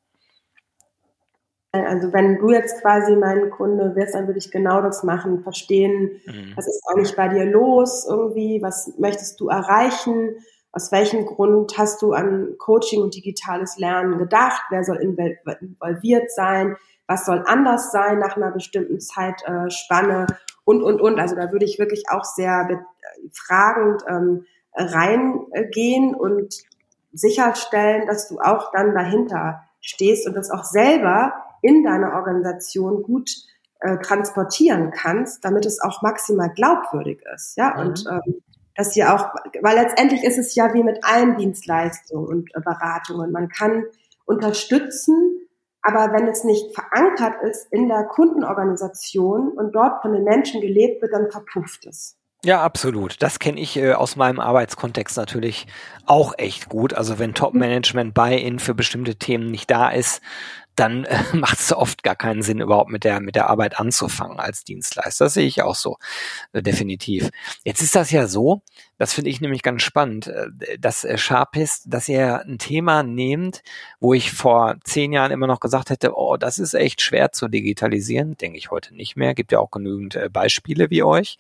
Also 1.73 2.13
wenn 2.13 2.39
du 2.39 2.51
jetzt 2.51 2.83
quasi 2.83 3.17
mein 3.17 3.49
Kunde 3.51 3.97
wirst, 3.97 4.15
dann 4.15 4.27
würde 4.27 4.39
ich 4.39 4.51
genau 4.51 4.83
das 4.83 5.03
machen, 5.05 5.43
verstehen, 5.43 6.21
mhm. 6.27 6.53
was 6.55 6.67
ist 6.67 6.83
eigentlich 6.87 7.17
bei 7.17 7.29
dir 7.29 7.47
los 7.47 8.07
irgendwie, 8.07 8.61
was 8.63 8.93
möchtest 8.99 9.41
du 9.41 9.49
erreichen, 9.49 10.37
aus 10.73 10.93
welchem 10.93 11.25
Grund 11.25 11.77
hast 11.79 12.03
du 12.03 12.13
an 12.13 12.57
Coaching 12.59 13.01
und 13.01 13.15
digitales 13.15 13.79
Lernen 13.79 14.19
gedacht, 14.19 14.63
wer 14.71 14.85
soll 14.85 14.99
involviert 14.99 16.31
sein, 16.31 16.77
was 17.07 17.25
soll 17.25 17.43
anders 17.47 17.91
sein 17.91 18.19
nach 18.19 18.37
einer 18.37 18.51
bestimmten 18.51 19.01
Zeitspanne 19.01 20.27
und, 20.65 20.83
und, 20.83 21.01
und. 21.01 21.19
Also 21.19 21.37
da 21.37 21.53
würde 21.53 21.65
ich 21.65 21.79
wirklich 21.79 22.05
auch 22.11 22.25
sehr 22.25 22.87
fragend 23.33 24.03
ähm, 24.09 24.47
reingehen 24.75 26.15
und 26.15 26.55
sicherstellen, 27.13 28.07
dass 28.07 28.29
du 28.29 28.41
auch 28.41 28.73
dann 28.73 28.95
dahinter 28.95 29.63
stehst 29.81 30.27
und 30.27 30.35
das 30.35 30.51
auch 30.51 30.65
selber 30.65 31.35
in 31.63 31.83
deiner 31.83 32.13
Organisation 32.15 33.03
gut 33.03 33.31
äh, 33.81 33.99
transportieren 33.99 34.91
kannst, 34.91 35.45
damit 35.45 35.67
es 35.67 35.81
auch 35.81 36.03
maximal 36.03 36.51
glaubwürdig 36.51 37.23
ist. 37.35 37.57
Ja, 37.57 37.75
mhm. 37.75 37.81
und 37.81 38.05
ähm, 38.11 38.43
dass 38.77 38.97
ihr 38.97 39.15
auch, 39.15 39.29
weil 39.61 39.77
letztendlich 39.77 40.25
ist 40.25 40.39
es 40.39 40.55
ja 40.55 40.73
wie 40.73 40.83
mit 40.83 40.99
allen 41.03 41.37
Dienstleistungen 41.37 42.27
und 42.27 42.51
äh, 42.55 42.61
Beratungen. 42.61 43.33
Man 43.33 43.49
kann 43.49 43.85
unterstützen, 44.25 45.49
aber 45.83 46.13
wenn 46.13 46.29
es 46.29 46.45
nicht 46.45 46.75
verankert 46.75 47.43
ist 47.43 47.73
in 47.73 47.89
der 47.89 48.05
Kundenorganisation 48.05 49.49
und 49.49 49.73
dort 49.75 50.01
von 50.03 50.13
den 50.13 50.25
Menschen 50.25 50.61
gelebt 50.61 51.03
wird, 51.03 51.13
dann 51.13 51.31
verpufft 51.31 51.87
es. 51.87 52.17
Ja, 52.45 52.61
absolut. 52.63 53.23
Das 53.23 53.39
kenne 53.39 53.61
ich 53.61 53.77
äh, 53.77 53.93
aus 53.93 54.17
meinem 54.17 54.41
Arbeitskontext 54.41 55.17
natürlich 55.17 55.69
auch 56.07 56.35
echt 56.39 56.69
gut. 56.69 56.93
Also 56.93 57.21
wenn 57.21 57.35
Top-Management 57.35 58.15
Buy-in 58.15 58.59
für 58.59 58.75
bestimmte 58.75 59.15
Themen 59.15 59.51
nicht 59.51 59.71
da 59.71 59.91
ist, 59.91 60.21
dann 60.77 61.05
äh, 61.05 61.23
macht 61.33 61.59
es 61.59 61.73
oft 61.73 62.03
gar 62.03 62.17
keinen 62.17 62.43
Sinn, 62.43 62.61
überhaupt 62.61 62.91
mit 62.91 63.05
der, 63.05 63.21
mit 63.21 63.35
der 63.35 63.49
Arbeit 63.51 63.79
anzufangen 63.79 64.41
als 64.41 64.65
Dienstleister. 64.65 65.27
Das 65.27 65.35
sehe 65.35 65.47
ich 65.47 65.63
auch 65.63 65.75
so, 65.75 65.99
äh, 66.53 66.63
definitiv. 66.63 67.31
Jetzt 67.65 67.83
ist 67.83 67.95
das 67.95 68.11
ja 68.11 68.27
so, 68.27 68.63
das 68.99 69.15
finde 69.15 69.31
ich 69.31 69.41
nämlich 69.41 69.63
ganz 69.63 69.83
spannend, 69.83 70.29
äh, 70.29 70.79
dass 70.79 71.05
äh, 71.05 71.19
Sharpist, 71.19 71.85
dass 71.87 72.09
ihr 72.09 72.43
ein 72.43 72.59
Thema 72.59 73.03
nehmt, 73.03 73.63
wo 74.01 74.15
ich 74.15 74.33
vor 74.33 74.77
zehn 74.85 75.13
Jahren 75.13 75.33
immer 75.33 75.47
noch 75.47 75.61
gesagt 75.61 75.91
hätte, 75.91 76.17
oh, 76.17 76.37
das 76.37 76.59
ist 76.59 76.75
echt 76.75 77.01
schwer 77.01 77.33
zu 77.33 77.49
digitalisieren, 77.49 78.37
denke 78.37 78.59
ich 78.59 78.71
heute 78.71 78.95
nicht 78.95 79.17
mehr. 79.17 79.35
Gibt 79.35 79.53
ja 79.53 79.59
auch 79.59 79.71
genügend 79.71 80.15
äh, 80.15 80.29
Beispiele 80.31 80.91
wie 80.91 81.03
euch. 81.03 81.39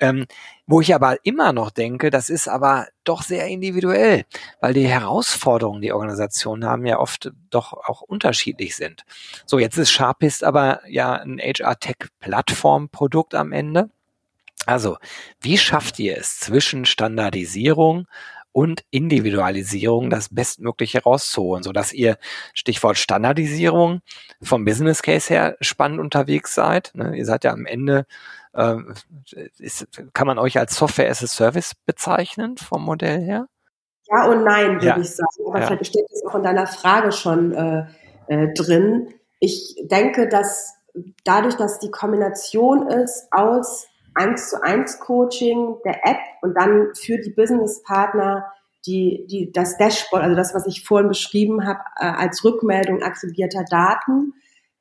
Ähm, 0.00 0.26
wo 0.66 0.80
ich 0.80 0.94
aber 0.94 1.18
immer 1.24 1.52
noch 1.52 1.70
denke, 1.70 2.10
das 2.10 2.28
ist 2.28 2.48
aber 2.48 2.88
doch 3.04 3.22
sehr 3.22 3.46
individuell, 3.46 4.24
weil 4.60 4.74
die 4.74 4.88
Herausforderungen, 4.88 5.82
die 5.82 5.92
Organisationen 5.92 6.64
haben, 6.64 6.84
ja 6.84 6.98
oft 6.98 7.30
doch 7.50 7.72
auch 7.72 8.00
unterschiedlich 8.00 8.74
sind. 8.74 9.04
So, 9.46 9.58
jetzt 9.58 9.76
ist 9.76 9.92
Sharpist 9.92 10.42
aber 10.42 10.80
ja 10.88 11.12
ein 11.14 11.38
HR-Tech-Plattform-Produkt 11.38 13.34
am 13.34 13.52
Ende. 13.52 13.90
Also, 14.66 14.96
wie 15.40 15.58
schafft 15.58 15.98
ihr 15.98 16.16
es 16.16 16.40
zwischen 16.40 16.86
Standardisierung 16.86 18.06
und 18.54 18.84
Individualisierung 18.90 20.10
das 20.10 20.32
Bestmögliche 20.32 21.02
rauszuholen, 21.02 21.64
so 21.64 21.72
dass 21.72 21.92
ihr 21.92 22.18
Stichwort 22.54 22.96
Standardisierung 22.96 24.00
vom 24.40 24.64
Business 24.64 25.02
Case 25.02 25.28
her 25.28 25.56
spannend 25.60 25.98
unterwegs 25.98 26.54
seid. 26.54 26.92
Ne? 26.94 27.16
Ihr 27.16 27.26
seid 27.26 27.42
ja 27.42 27.50
am 27.50 27.66
Ende 27.66 28.06
ähm, 28.54 28.94
ist, 29.58 29.88
kann 30.12 30.28
man 30.28 30.38
euch 30.38 30.56
als 30.56 30.76
Software 30.76 31.10
as 31.10 31.24
a 31.24 31.26
Service 31.26 31.72
bezeichnen 31.84 32.56
vom 32.56 32.84
Modell 32.84 33.20
her? 33.22 33.48
Ja 34.08 34.26
und 34.30 34.44
nein, 34.44 34.74
würde 34.74 34.86
ja. 34.86 34.98
ich 34.98 35.10
sagen. 35.10 35.48
Aber 35.48 35.58
ja. 35.58 35.66
vielleicht 35.66 35.86
steht 35.86 36.06
das 36.08 36.24
auch 36.24 36.36
in 36.36 36.44
deiner 36.44 36.68
Frage 36.68 37.10
schon 37.10 37.52
äh, 37.54 37.86
äh, 38.28 38.54
drin. 38.54 39.08
Ich 39.40 39.74
denke, 39.90 40.28
dass 40.28 40.74
dadurch, 41.24 41.56
dass 41.56 41.80
die 41.80 41.90
Kombination 41.90 42.88
ist 42.88 43.26
aus 43.32 43.88
1 44.14 44.50
zu 44.50 44.62
1 44.62 45.00
Coaching 45.00 45.76
der 45.84 46.06
App 46.06 46.20
und 46.42 46.54
dann 46.54 46.94
für 46.94 47.18
die 47.18 47.30
Businesspartner 47.30 48.46
die, 48.86 49.26
die, 49.30 49.50
das 49.50 49.78
Dashboard, 49.78 50.22
also 50.22 50.36
das, 50.36 50.54
was 50.54 50.66
ich 50.66 50.84
vorhin 50.84 51.08
beschrieben 51.08 51.66
habe, 51.66 51.80
äh, 51.98 52.06
als 52.06 52.44
Rückmeldung 52.44 53.02
aggregierter 53.02 53.64
Daten, 53.64 54.34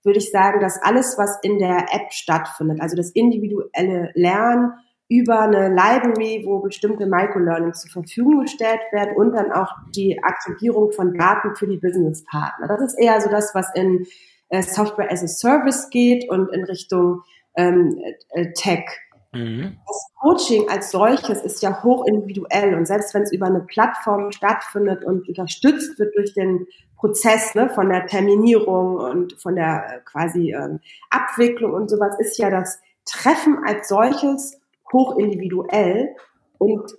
würde 0.04 0.20
ich 0.20 0.32
sagen, 0.32 0.60
dass 0.60 0.82
alles, 0.82 1.18
was 1.18 1.40
in 1.42 1.58
der 1.60 1.86
App 1.94 2.12
stattfindet, 2.12 2.82
also 2.82 2.96
das 2.98 3.12
individuelle 3.12 4.12
Lernen 4.16 4.74
über 5.08 5.42
eine 5.42 5.70
Library, 5.70 6.44
wo 6.46 6.60
bestimmte 6.60 7.06
Microlearning 7.06 7.74
zur 7.74 7.92
Verfügung 7.92 8.42
gestellt 8.42 8.82
werden 8.92 9.16
und 9.16 9.34
dann 9.34 9.52
auch 9.52 9.72
die 9.96 10.22
Aggregierung 10.22 10.92
von 10.92 11.14
Daten 11.14 11.56
für 11.56 11.68
die 11.68 11.78
Businesspartner. 11.78 12.68
Das 12.68 12.82
ist 12.82 13.00
eher 13.00 13.22
so 13.22 13.30
das, 13.30 13.54
was 13.54 13.68
in 13.76 14.06
äh, 14.50 14.62
Software 14.62 15.12
as 15.12 15.24
a 15.24 15.28
Service 15.28 15.90
geht 15.90 16.30
und 16.30 16.52
in 16.54 16.64
Richtung 16.64 17.22
ähm, 17.56 18.02
äh, 18.30 18.52
Tech. 18.54 18.86
Mhm. 19.34 19.78
Das 19.88 20.12
Coaching 20.22 20.70
als 20.70 20.92
solches 20.92 21.42
ist 21.42 21.62
ja 21.62 21.84
hoch 21.84 22.06
individuell 22.06 22.76
und 22.76 22.86
selbst 22.86 23.14
wenn 23.14 23.24
es 23.24 23.32
über 23.32 23.48
eine 23.48 23.62
Plattform 23.62 24.32
stattfindet 24.32 25.04
und 25.04 25.28
unterstützt 25.28 25.98
wird 26.00 26.16
durch 26.16 26.34
den 26.34 26.68
Prozess 26.98 27.54
ne, 27.56 27.70
von 27.70 27.90
der 27.90 28.06
Terminierung 28.06 28.96
und 28.96 29.42
von 29.42 29.56
der 29.56 29.86
äh, 29.88 30.00
quasi 30.06 30.54
ähm, 30.54 30.80
Abwicklung 31.10 31.74
und 31.74 31.90
sowas, 31.90 32.16
ist 32.20 32.38
ja 32.38 32.50
das 32.50 32.80
Treffen 33.06 33.58
als 33.66 33.90
solches 33.90 34.60
hoch 34.94 35.18
individuell 35.18 36.16
und 36.60 36.94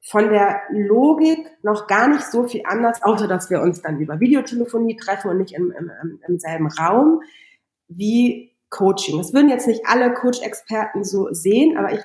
von 0.00 0.30
der 0.30 0.62
Logik 0.70 1.38
noch 1.62 1.86
gar 1.86 2.08
nicht 2.08 2.24
so 2.24 2.44
viel 2.44 2.62
anders, 2.64 3.02
außer 3.02 3.26
dass 3.28 3.50
wir 3.50 3.60
uns 3.60 3.82
dann 3.82 3.98
über 3.98 4.20
Videotelefonie 4.20 4.96
treffen 4.96 5.30
und 5.30 5.38
nicht 5.38 5.52
im, 5.54 5.72
im, 5.72 6.20
im 6.26 6.38
selben 6.38 6.68
Raum, 6.68 7.22
wie 7.88 8.53
Coaching. 8.74 9.18
Das 9.18 9.32
würden 9.32 9.48
jetzt 9.48 9.68
nicht 9.68 9.86
alle 9.86 10.12
Coach-Experten 10.12 11.04
so 11.04 11.28
sehen, 11.30 11.76
aber 11.76 11.92
ich 11.92 12.02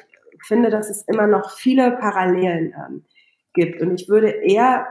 finde, 0.47 0.69
dass 0.69 0.89
es 0.89 1.01
immer 1.07 1.27
noch 1.27 1.51
viele 1.51 1.91
Parallelen 1.91 2.73
ähm, 2.73 3.05
gibt. 3.53 3.81
Und 3.81 3.99
ich 3.99 4.07
würde 4.07 4.29
eher 4.29 4.87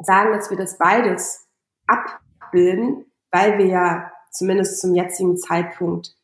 sagen, 0.00 0.32
dass 0.32 0.50
wir 0.50 0.56
das 0.56 0.76
beides 0.76 1.46
abbilden, 1.86 3.06
weil 3.30 3.58
wir 3.58 3.66
ja 3.66 4.12
zumindest 4.30 4.80
zum 4.80 4.94
jetzigen 4.94 5.36
Zeitpunkt 5.36 6.16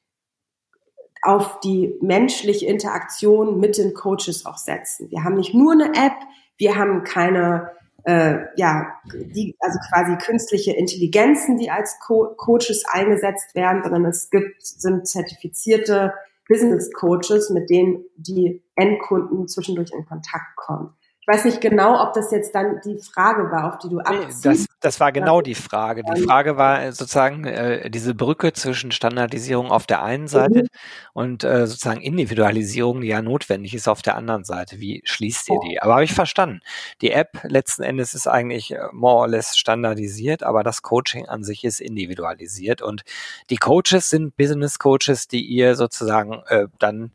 auf 1.23 1.61
die 1.61 1.97
menschliche 2.01 2.67
Interaktion 2.67 3.61
mit 3.61 3.79
den 3.79 3.95
Coaches 3.95 4.45
auch 4.47 4.59
setzen. 4.59 5.11
Wir 5.11 5.23
haben 5.23 5.37
nicht 5.37 5.55
nur 5.55 5.73
eine 5.73 5.91
App, 5.95 6.17
wir 6.57 6.77
haben 6.77 7.05
keine 7.05 7.73
äh, 8.05 8.39
ja, 8.57 8.87
die, 9.13 9.57
also 9.61 9.79
quasi 9.91 10.17
künstliche 10.17 10.73
Intelligenzen, 10.73 11.57
die 11.59 11.71
als 11.71 11.99
Co 12.01 12.35
Coaches 12.37 12.85
eingesetzt 12.91 13.55
werden, 13.55 13.83
sondern 13.83 14.05
es 14.07 14.31
gibt, 14.31 14.63
sind 14.63 15.07
zertifizierte 15.07 16.15
Business 16.49 16.93
Coaches, 16.93 17.51
mit 17.51 17.71
denen 17.71 18.05
die 18.17 18.63
Endkunden 18.75 19.49
zwischendurch 19.49 19.93
in 19.93 20.05
Kontakt 20.07 20.57
kommen 20.57 20.95
weiß 21.31 21.45
nicht 21.45 21.61
genau, 21.61 22.03
ob 22.03 22.13
das 22.15 22.31
jetzt 22.31 22.55
dann 22.55 22.81
die 22.85 22.99
Frage 22.99 23.51
war, 23.51 23.73
auf 23.73 23.79
die 23.79 23.89
du 23.89 24.01
abziehst. 24.01 24.45
Das, 24.45 24.67
das 24.81 24.99
war 24.99 25.13
genau 25.13 25.43
die 25.43 25.55
Frage. 25.55 26.03
Die 26.03 26.23
Frage 26.23 26.57
war 26.57 26.93
sozusagen 26.93 27.45
äh, 27.45 27.91
diese 27.91 28.15
Brücke 28.15 28.53
zwischen 28.53 28.93
Standardisierung 28.93 29.71
auf 29.71 29.87
der 29.87 30.03
einen 30.03 30.27
Seite 30.27 30.63
mhm. 30.63 30.69
und 31.13 31.45
äh, 31.45 31.67
sozusagen 31.67 32.01
Individualisierung, 32.01 33.03
die 33.03 33.09
ja 33.09 33.21
notwendig 33.21 33.75
ist 33.75 33.89
auf 33.89 34.03
der 34.03 34.17
anderen 34.17 34.45
Seite. 34.45 34.81
Wie 34.81 35.03
schließt 35.05 35.51
ihr 35.51 35.59
die? 35.69 35.83
Aber 35.83 35.95
habe 35.95 36.05
ich 36.05 36.15
verstanden. 36.15 36.61
Die 37.03 37.11
App 37.11 37.41
letzten 37.45 37.83
Endes 37.83 38.15
ist 38.15 38.27
eigentlich 38.27 38.73
äh, 38.73 38.79
more 38.93 39.17
or 39.17 39.29
less 39.29 39.57
standardisiert, 39.57 40.43
aber 40.43 40.63
das 40.63 40.83
Coaching 40.83 41.27
an 41.27 41.45
sich 41.45 41.65
ist 41.65 41.81
individualisiert 41.81 42.81
und 42.81 43.03
die 43.51 43.57
Coaches 43.57 44.09
sind 44.09 44.37
Business 44.37 44.79
Coaches, 44.79 45.29
die 45.29 45.45
ihr 45.45 45.75
sozusagen 45.75 46.43
äh, 46.49 46.69
dann 46.79 47.13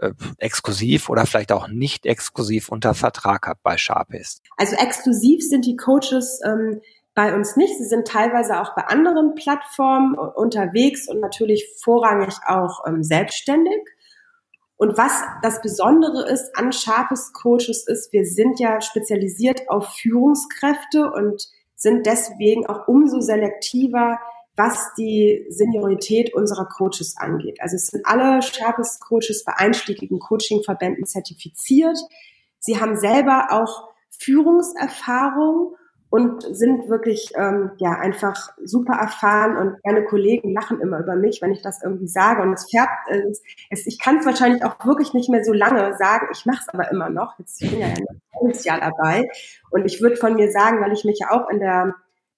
äh, 0.00 0.12
exklusiv 0.38 1.08
oder 1.08 1.26
vielleicht 1.26 1.50
auch 1.50 1.66
nicht 1.66 2.06
exklusiv 2.06 2.68
unter 2.68 2.94
Vertrag 2.94 3.48
habt 3.48 3.62
bei 3.64 3.76
Sharpist? 3.76 4.42
Also 4.56 4.76
exklusiv 4.76 5.42
sind 5.42 5.66
die 5.66 5.76
Coaches 5.76 6.40
ähm, 6.44 6.80
bei 7.18 7.34
uns 7.34 7.56
nicht. 7.56 7.76
Sie 7.76 7.84
sind 7.84 8.06
teilweise 8.06 8.60
auch 8.60 8.76
bei 8.76 8.82
anderen 8.82 9.34
Plattformen 9.34 10.14
unterwegs 10.16 11.08
und 11.08 11.18
natürlich 11.18 11.66
vorrangig 11.82 12.36
auch 12.46 12.86
ähm, 12.86 13.02
selbstständig. 13.02 13.82
Und 14.76 14.96
was 14.96 15.20
das 15.42 15.60
Besondere 15.60 16.30
ist 16.30 16.56
an 16.56 16.70
Sharpest 16.72 17.34
Coaches 17.34 17.88
ist, 17.88 18.12
wir 18.12 18.24
sind 18.24 18.60
ja 18.60 18.80
spezialisiert 18.80 19.68
auf 19.68 19.96
Führungskräfte 19.96 21.10
und 21.10 21.48
sind 21.74 22.06
deswegen 22.06 22.66
auch 22.66 22.86
umso 22.86 23.20
selektiver 23.20 24.20
was 24.54 24.92
die 24.96 25.46
Seniorität 25.50 26.34
unserer 26.34 26.66
Coaches 26.66 27.16
angeht. 27.16 27.58
Also 27.60 27.76
es 27.76 27.86
sind 27.86 28.04
alle 28.06 28.42
Sharpest 28.42 29.00
Coaches 29.00 29.44
bei 29.44 29.54
einschlägigen 29.56 30.18
Coachingverbänden 30.18 31.04
zertifiziert. 31.06 31.96
Sie 32.58 32.80
haben 32.80 32.96
selber 32.96 33.48
auch 33.50 33.88
Führungserfahrung 34.10 35.76
und 36.10 36.42
sind 36.42 36.88
wirklich 36.88 37.32
ähm, 37.36 37.72
ja 37.76 37.92
einfach 37.92 38.50
super 38.64 38.94
erfahren 38.94 39.56
und 39.56 39.76
meine 39.84 40.04
Kollegen 40.04 40.52
lachen 40.52 40.80
immer 40.80 41.00
über 41.00 41.16
mich, 41.16 41.42
wenn 41.42 41.52
ich 41.52 41.62
das 41.62 41.82
irgendwie 41.82 42.08
sage 42.08 42.42
und 42.42 42.54
es 42.54 42.70
fährt 42.70 42.88
es, 43.08 43.42
es 43.70 43.86
ich 43.86 43.98
kann 43.98 44.18
es 44.18 44.26
wahrscheinlich 44.26 44.64
auch 44.64 44.84
wirklich 44.86 45.12
nicht 45.12 45.28
mehr 45.28 45.44
so 45.44 45.52
lange 45.52 45.96
sagen, 45.98 46.28
ich 46.32 46.46
mache 46.46 46.62
es 46.66 46.68
aber 46.72 46.90
immer 46.90 47.10
noch. 47.10 47.38
Jetzt 47.38 47.62
ich 47.62 47.70
bin 47.70 47.80
ja 47.80 47.88
ein 47.88 48.52
Jahr 48.62 48.80
dabei 48.80 49.28
und 49.70 49.84
ich 49.84 50.00
würde 50.00 50.16
von 50.16 50.34
mir 50.34 50.50
sagen, 50.50 50.80
weil 50.80 50.92
ich 50.92 51.04
mich 51.04 51.18
ja 51.20 51.30
auch 51.30 51.50
in 51.50 51.60
der 51.60 51.94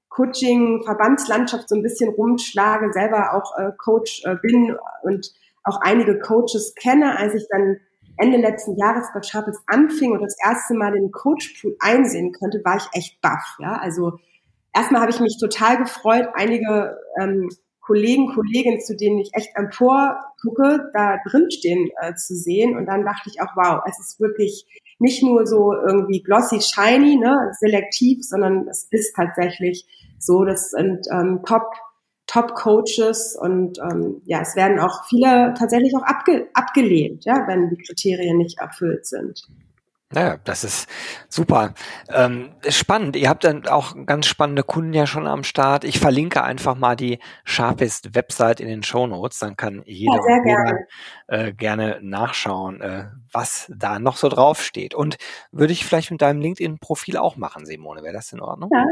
Coaching, 0.09 0.83
Verbandslandschaft 0.85 1.69
so 1.69 1.77
ein 1.77 1.83
bisschen 1.83 2.13
rumschlage, 2.13 2.93
selber 2.93 3.35
auch 3.35 3.57
äh, 3.57 3.71
Coach 3.79 4.23
äh, 4.25 4.35
bin 4.43 4.77
und 5.03 5.33
auch 5.63 5.81
einige 5.81 6.19
Coaches 6.19 6.75
kenne, 6.75 7.17
als 7.17 7.35
ich 7.35 7.47
dann 7.49 7.79
Ende 8.21 8.39
letzten 8.39 8.77
Jahres 8.77 9.09
bei 9.15 9.23
Sharples 9.23 9.61
anfing 9.67 10.13
und 10.13 10.23
das 10.23 10.37
erste 10.45 10.75
Mal 10.75 10.93
den 10.93 11.11
Coachpool 11.13 11.77
einsehen 11.81 12.33
könnte, 12.33 12.61
war 12.65 12.77
ich 12.77 12.89
echt 12.93 13.21
baff. 13.21 13.57
Ja, 13.59 13.77
also 13.77 14.19
erstmal 14.75 15.03
habe 15.03 15.11
ich 15.11 15.21
mich 15.21 15.39
total 15.41 15.79
gefreut, 15.79 16.29
einige 16.35 16.99
ähm, 17.21 17.49
Kollegen, 17.81 18.33
Kolleginnen, 18.33 18.81
zu 18.81 18.97
denen 18.97 19.19
ich 19.19 19.31
echt 19.35 19.51
empor 19.57 20.17
gucke, 20.41 20.91
da 20.95 21.19
drinstehen 21.29 21.91
äh, 22.01 22.15
zu 22.15 22.35
sehen. 22.35 22.77
Und 22.77 22.87
dann 22.87 23.05
dachte 23.05 23.29
ich 23.29 23.41
auch, 23.43 23.57
wow, 23.57 23.83
es 23.89 23.99
ist 23.99 24.21
wirklich 24.21 24.65
nicht 24.99 25.23
nur 25.23 25.47
so 25.47 25.73
irgendwie 25.73 26.23
glossy, 26.23 26.61
shiny, 26.61 27.17
ne, 27.17 27.51
selektiv, 27.59 28.23
sondern 28.23 28.69
es 28.69 28.87
ist 28.91 29.17
tatsächlich 29.17 29.87
so, 30.19 30.45
das 30.45 30.71
sind 30.71 31.07
ähm, 31.11 31.41
Top, 31.45 31.73
Top 32.31 32.55
Coaches 32.55 33.37
und 33.37 33.79
ähm, 33.81 34.23
ja, 34.25 34.41
es 34.41 34.55
werden 34.55 34.79
auch 34.79 35.05
viele 35.09 35.53
tatsächlich 35.59 35.97
auch 35.97 36.05
abge 36.05 36.49
abgelehnt, 36.55 37.25
ja, 37.25 37.49
wenn 37.49 37.71
die 37.71 37.77
Kriterien 37.77 38.39
nicht 38.39 38.61
erfüllt 38.61 39.05
sind. 39.05 39.43
Naja, 40.13 40.39
das 40.45 40.63
ist 40.63 40.89
super. 41.29 41.75
Ähm, 42.09 42.51
spannend. 42.69 43.17
Ihr 43.17 43.29
habt 43.29 43.43
dann 43.43 43.67
auch 43.67 43.95
ganz 44.07 44.27
spannende 44.27 44.63
Kunden 44.63 44.93
ja 44.93 45.09
schon 45.09 45.27
am 45.27 45.43
Start. 45.43 45.83
Ich 45.83 45.99
verlinke 45.99 46.45
einfach 46.45 46.77
mal 46.77 46.95
die 46.95 47.19
Sharpest 47.45 48.15
Website 48.15 48.61
in 48.61 48.69
den 48.69 48.85
Show 48.85 49.09
Notes. 49.09 49.41
Dann 49.41 49.57
kann 49.57 49.83
jeder, 49.87 50.21
ja, 50.29 50.39
gerne. 50.43 50.87
Äh, 51.27 51.53
gerne 51.53 51.99
nachschauen, 52.01 52.81
äh, 52.81 53.07
was 53.33 53.73
da 53.77 53.99
noch 53.99 54.17
so 54.17 54.29
draufsteht. 54.29 54.95
Und 54.95 55.17
würde 55.51 55.73
ich 55.73 55.85
vielleicht 55.85 56.13
mit 56.13 56.23
deinem 56.23 56.41
LinkedIn-Profil 56.41 57.17
auch 57.17 57.37
machen, 57.37 57.67
Simone. 57.67 58.05
Wäre 58.05 58.15
das 58.15 58.33
in 58.33 58.41
Ordnung? 58.41 58.71
Ja, 58.73 58.85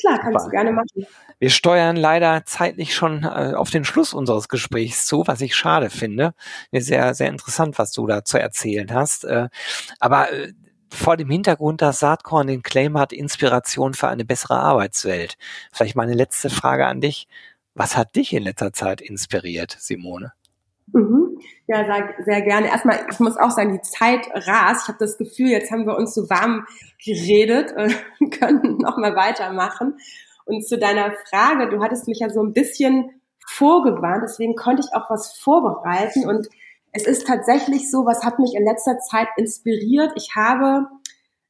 Klar, 0.00 0.18
kannst 0.18 0.40
Super. 0.40 0.44
du 0.44 0.50
gerne 0.50 0.72
machen. 0.72 1.06
Wir 1.38 1.50
steuern 1.50 1.96
leider 1.96 2.44
zeitlich 2.46 2.94
schon 2.94 3.22
äh, 3.24 3.52
auf 3.54 3.70
den 3.70 3.84
Schluss 3.84 4.14
unseres 4.14 4.48
Gesprächs 4.48 5.06
zu, 5.06 5.24
was 5.26 5.40
ich 5.40 5.54
schade 5.54 5.90
finde. 5.90 6.34
Sehr, 6.72 7.14
sehr 7.14 7.28
interessant, 7.28 7.78
was 7.78 7.92
du 7.92 8.06
da 8.06 8.24
zu 8.24 8.38
erzählen 8.38 8.92
hast. 8.92 9.24
Äh, 9.24 9.48
aber 9.98 10.32
äh, 10.32 10.52
vor 10.92 11.16
dem 11.16 11.30
Hintergrund, 11.30 11.82
dass 11.82 12.00
Saatkorn 12.00 12.46
den 12.46 12.62
Claim 12.62 12.98
hat, 12.98 13.12
Inspiration 13.12 13.94
für 13.94 14.08
eine 14.08 14.24
bessere 14.24 14.58
Arbeitswelt. 14.58 15.36
Vielleicht 15.72 15.96
meine 15.96 16.14
letzte 16.14 16.50
Frage 16.50 16.86
an 16.86 17.00
dich. 17.00 17.28
Was 17.74 17.96
hat 17.96 18.16
dich 18.16 18.32
in 18.32 18.42
letzter 18.42 18.72
Zeit 18.72 19.00
inspiriert, 19.00 19.76
Simone? 19.78 20.32
Mhm. 20.92 21.29
Ja, 21.66 21.86
sag 21.86 22.22
sehr 22.24 22.42
gerne. 22.42 22.68
Erstmal, 22.68 23.06
ich 23.10 23.20
muss 23.20 23.36
auch 23.36 23.50
sagen, 23.50 23.72
die 23.72 23.82
Zeit 23.82 24.28
rast. 24.32 24.82
Ich 24.84 24.88
habe 24.88 24.98
das 24.98 25.18
Gefühl, 25.18 25.48
jetzt 25.48 25.70
haben 25.70 25.86
wir 25.86 25.96
uns 25.96 26.14
so 26.14 26.28
warm 26.28 26.66
geredet 27.04 27.74
und 27.76 28.30
können 28.40 28.78
nochmal 28.78 29.14
weitermachen. 29.16 29.98
Und 30.44 30.66
zu 30.66 30.78
deiner 30.78 31.12
Frage, 31.28 31.68
du 31.68 31.82
hattest 31.82 32.08
mich 32.08 32.20
ja 32.20 32.30
so 32.30 32.42
ein 32.42 32.52
bisschen 32.52 33.10
vorgewarnt, 33.46 34.22
deswegen 34.24 34.54
konnte 34.56 34.82
ich 34.84 34.94
auch 34.96 35.10
was 35.10 35.36
vorbereiten. 35.38 36.28
Und 36.28 36.48
es 36.92 37.06
ist 37.06 37.26
tatsächlich 37.26 37.90
so, 37.90 38.04
was 38.04 38.24
hat 38.24 38.38
mich 38.38 38.54
in 38.54 38.64
letzter 38.64 38.98
Zeit 38.98 39.28
inspiriert. 39.36 40.12
Ich 40.16 40.34
habe 40.34 40.86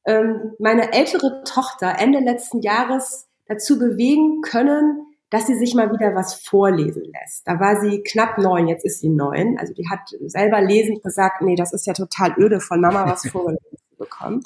ähm, 0.04 0.52
meine 0.58 0.92
ältere 0.92 1.42
Tochter 1.44 1.96
Ende 1.98 2.20
letzten 2.20 2.60
Jahres 2.60 3.28
dazu 3.46 3.78
bewegen 3.78 4.42
können, 4.42 5.06
dass 5.30 5.46
sie 5.46 5.54
sich 5.54 5.74
mal 5.74 5.90
wieder 5.92 6.14
was 6.14 6.34
vorlesen 6.34 7.04
lässt. 7.04 7.46
Da 7.46 7.60
war 7.60 7.80
sie 7.80 8.02
knapp 8.02 8.38
neun, 8.38 8.66
jetzt 8.66 8.84
ist 8.84 9.00
sie 9.00 9.08
neun. 9.08 9.56
Also 9.58 9.72
die 9.72 9.88
hat 9.88 10.00
selber 10.26 10.60
lesend 10.60 11.02
gesagt, 11.02 11.40
nee, 11.40 11.54
das 11.54 11.72
ist 11.72 11.86
ja 11.86 11.92
total 11.92 12.34
öde, 12.36 12.60
von 12.60 12.80
Mama 12.80 13.08
was 13.08 13.26
vorgelesen 13.30 13.78
zu 13.78 13.96
bekommen. 13.96 14.42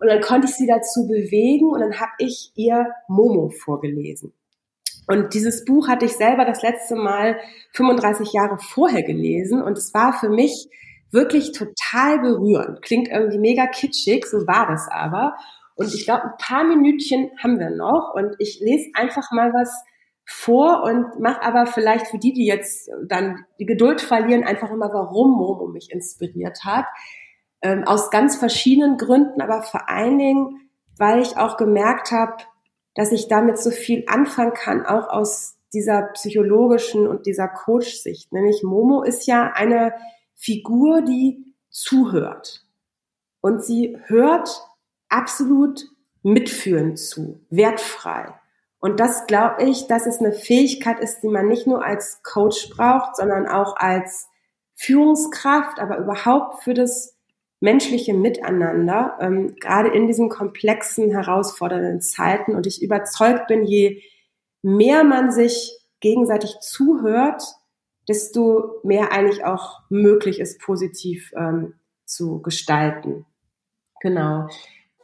Und 0.00 0.08
dann 0.08 0.20
konnte 0.20 0.46
ich 0.46 0.54
sie 0.54 0.66
dazu 0.66 1.06
bewegen 1.06 1.70
und 1.70 1.80
dann 1.80 2.00
habe 2.00 2.12
ich 2.18 2.50
ihr 2.54 2.92
Momo 3.08 3.50
vorgelesen. 3.50 4.32
Und 5.06 5.34
dieses 5.34 5.64
Buch 5.64 5.88
hatte 5.88 6.04
ich 6.04 6.14
selber 6.14 6.44
das 6.44 6.62
letzte 6.62 6.96
Mal 6.96 7.38
35 7.72 8.32
Jahre 8.32 8.58
vorher 8.58 9.02
gelesen 9.02 9.62
und 9.62 9.78
es 9.78 9.94
war 9.94 10.12
für 10.12 10.28
mich 10.28 10.68
wirklich 11.12 11.52
total 11.52 12.18
berührend. 12.18 12.82
Klingt 12.82 13.08
irgendwie 13.08 13.38
mega 13.38 13.66
kitschig, 13.66 14.26
so 14.26 14.46
war 14.46 14.66
das 14.66 14.88
aber. 14.90 15.36
Und 15.76 15.94
ich 15.94 16.04
glaube, 16.04 16.24
ein 16.24 16.38
paar 16.38 16.64
Minütchen 16.64 17.30
haben 17.42 17.58
wir 17.58 17.70
noch 17.70 18.14
und 18.14 18.34
ich 18.38 18.60
lese 18.60 18.90
einfach 18.94 19.30
mal 19.30 19.52
was 19.52 19.70
vor 20.26 20.82
und 20.82 21.20
mache 21.20 21.42
aber 21.42 21.66
vielleicht 21.66 22.08
für 22.08 22.18
die, 22.18 22.32
die 22.32 22.46
jetzt 22.46 22.90
dann 23.06 23.44
die 23.60 23.66
Geduld 23.66 24.00
verlieren, 24.00 24.42
einfach 24.44 24.70
immer, 24.70 24.92
warum 24.92 25.30
Momo 25.30 25.68
mich 25.68 25.90
inspiriert 25.92 26.64
hat. 26.64 26.86
Ähm, 27.62 27.84
aus 27.84 28.10
ganz 28.10 28.36
verschiedenen 28.36 28.98
Gründen, 28.98 29.40
aber 29.40 29.62
vor 29.62 29.88
allen 29.88 30.18
Dingen, 30.18 30.68
weil 30.98 31.22
ich 31.22 31.36
auch 31.36 31.56
gemerkt 31.56 32.10
habe, 32.10 32.36
dass 32.94 33.12
ich 33.12 33.28
damit 33.28 33.58
so 33.58 33.70
viel 33.70 34.04
anfangen 34.08 34.52
kann, 34.52 34.84
auch 34.84 35.08
aus 35.08 35.56
dieser 35.72 36.02
psychologischen 36.14 37.06
und 37.06 37.26
dieser 37.26 37.48
Coach-Sicht. 37.48 38.32
Nämlich 38.32 38.62
Momo 38.62 39.02
ist 39.02 39.26
ja 39.26 39.52
eine 39.54 39.92
Figur, 40.34 41.02
die 41.02 41.54
zuhört. 41.70 42.64
Und 43.40 43.64
sie 43.64 43.96
hört 44.06 44.62
absolut 45.08 45.86
mitfühlend 46.22 46.98
zu, 46.98 47.40
wertfrei. 47.48 48.34
Und 48.78 49.00
das 49.00 49.26
glaube 49.26 49.64
ich, 49.64 49.86
dass 49.86 50.06
es 50.06 50.18
eine 50.18 50.32
Fähigkeit 50.32 51.00
ist, 51.00 51.20
die 51.20 51.28
man 51.28 51.48
nicht 51.48 51.66
nur 51.66 51.84
als 51.84 52.22
Coach 52.22 52.70
braucht, 52.70 53.16
sondern 53.16 53.48
auch 53.48 53.76
als 53.76 54.28
Führungskraft, 54.74 55.80
aber 55.80 55.98
überhaupt 55.98 56.62
für 56.62 56.74
das 56.74 57.16
menschliche 57.60 58.12
Miteinander, 58.12 59.16
ähm, 59.20 59.56
gerade 59.56 59.88
in 59.88 60.06
diesen 60.06 60.28
komplexen, 60.28 61.10
herausfordernden 61.10 62.00
Zeiten. 62.02 62.54
Und 62.54 62.66
ich 62.66 62.82
überzeugt 62.82 63.46
bin, 63.48 63.64
je 63.64 64.02
mehr 64.62 65.04
man 65.04 65.32
sich 65.32 65.78
gegenseitig 66.00 66.58
zuhört, 66.60 67.42
desto 68.08 68.80
mehr 68.84 69.10
eigentlich 69.10 69.44
auch 69.44 69.80
möglich 69.88 70.38
ist, 70.38 70.60
positiv 70.60 71.32
ähm, 71.34 71.74
zu 72.04 72.40
gestalten. 72.42 73.26
Genau. 74.00 74.48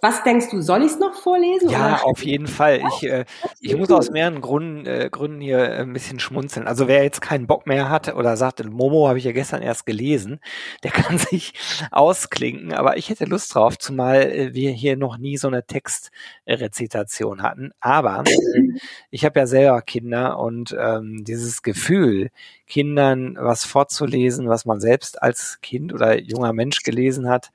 Was 0.04 0.24
denkst 0.24 0.50
du, 0.50 0.60
soll 0.60 0.82
ich 0.82 0.90
es 0.90 0.98
noch 0.98 1.14
vorlesen? 1.14 1.70
Ja, 1.70 1.94
oder? 1.94 2.06
auf 2.06 2.24
jeden 2.24 2.48
Fall. 2.48 2.82
Ich, 2.88 3.08
äh, 3.08 3.24
ich 3.60 3.76
muss 3.76 3.88
aus 3.92 4.10
mehreren 4.10 4.40
Gründen, 4.40 4.84
äh, 4.84 5.08
Gründen 5.08 5.40
hier 5.40 5.60
äh, 5.60 5.82
ein 5.82 5.92
bisschen 5.92 6.18
schmunzeln. 6.18 6.66
Also 6.66 6.88
wer 6.88 7.04
jetzt 7.04 7.20
keinen 7.20 7.46
Bock 7.46 7.68
mehr 7.68 7.88
hat 7.88 8.12
oder 8.12 8.36
sagt, 8.36 8.68
Momo 8.68 9.06
habe 9.06 9.18
ich 9.18 9.24
ja 9.24 9.30
gestern 9.30 9.62
erst 9.62 9.86
gelesen, 9.86 10.40
der 10.82 10.90
kann 10.90 11.18
sich 11.18 11.54
ausklinken. 11.92 12.72
Aber 12.72 12.96
ich 12.96 13.10
hätte 13.10 13.26
Lust 13.26 13.54
drauf, 13.54 13.78
zumal 13.78 14.22
äh, 14.22 14.54
wir 14.54 14.72
hier 14.72 14.96
noch 14.96 15.18
nie 15.18 15.36
so 15.36 15.46
eine 15.46 15.64
Textrezitation 15.64 17.42
hatten. 17.42 17.70
Aber 17.78 18.24
ich 19.12 19.24
habe 19.24 19.38
ja 19.38 19.46
selber 19.46 19.82
Kinder 19.82 20.40
und 20.40 20.76
ähm, 20.76 21.22
dieses 21.22 21.62
Gefühl, 21.62 22.30
Kindern 22.66 23.36
was 23.38 23.64
vorzulesen, 23.64 24.48
was 24.48 24.64
man 24.64 24.80
selbst 24.80 25.22
als 25.22 25.60
Kind 25.60 25.92
oder 25.94 26.20
junger 26.20 26.52
Mensch 26.52 26.82
gelesen 26.82 27.28
hat, 27.28 27.52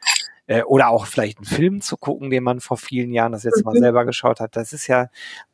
äh, 0.48 0.64
oder 0.64 0.90
auch 0.90 1.06
vielleicht 1.06 1.38
einen 1.38 1.46
Film 1.46 1.82
zu 1.82 1.98
gucken, 1.98 2.30
den 2.30 2.44
man 2.44 2.60
vor 2.60 2.78
vielen 2.78 3.12
Jahren 3.12 3.34
das 3.34 3.44
jetzt 3.44 3.64
mal 3.64 3.76
mhm. 3.76 3.80
selber 3.80 4.06
geschaut 4.06 4.40
hat. 4.40 4.56
Das 4.56 4.74
ist 4.74 4.88
ja 4.88 5.10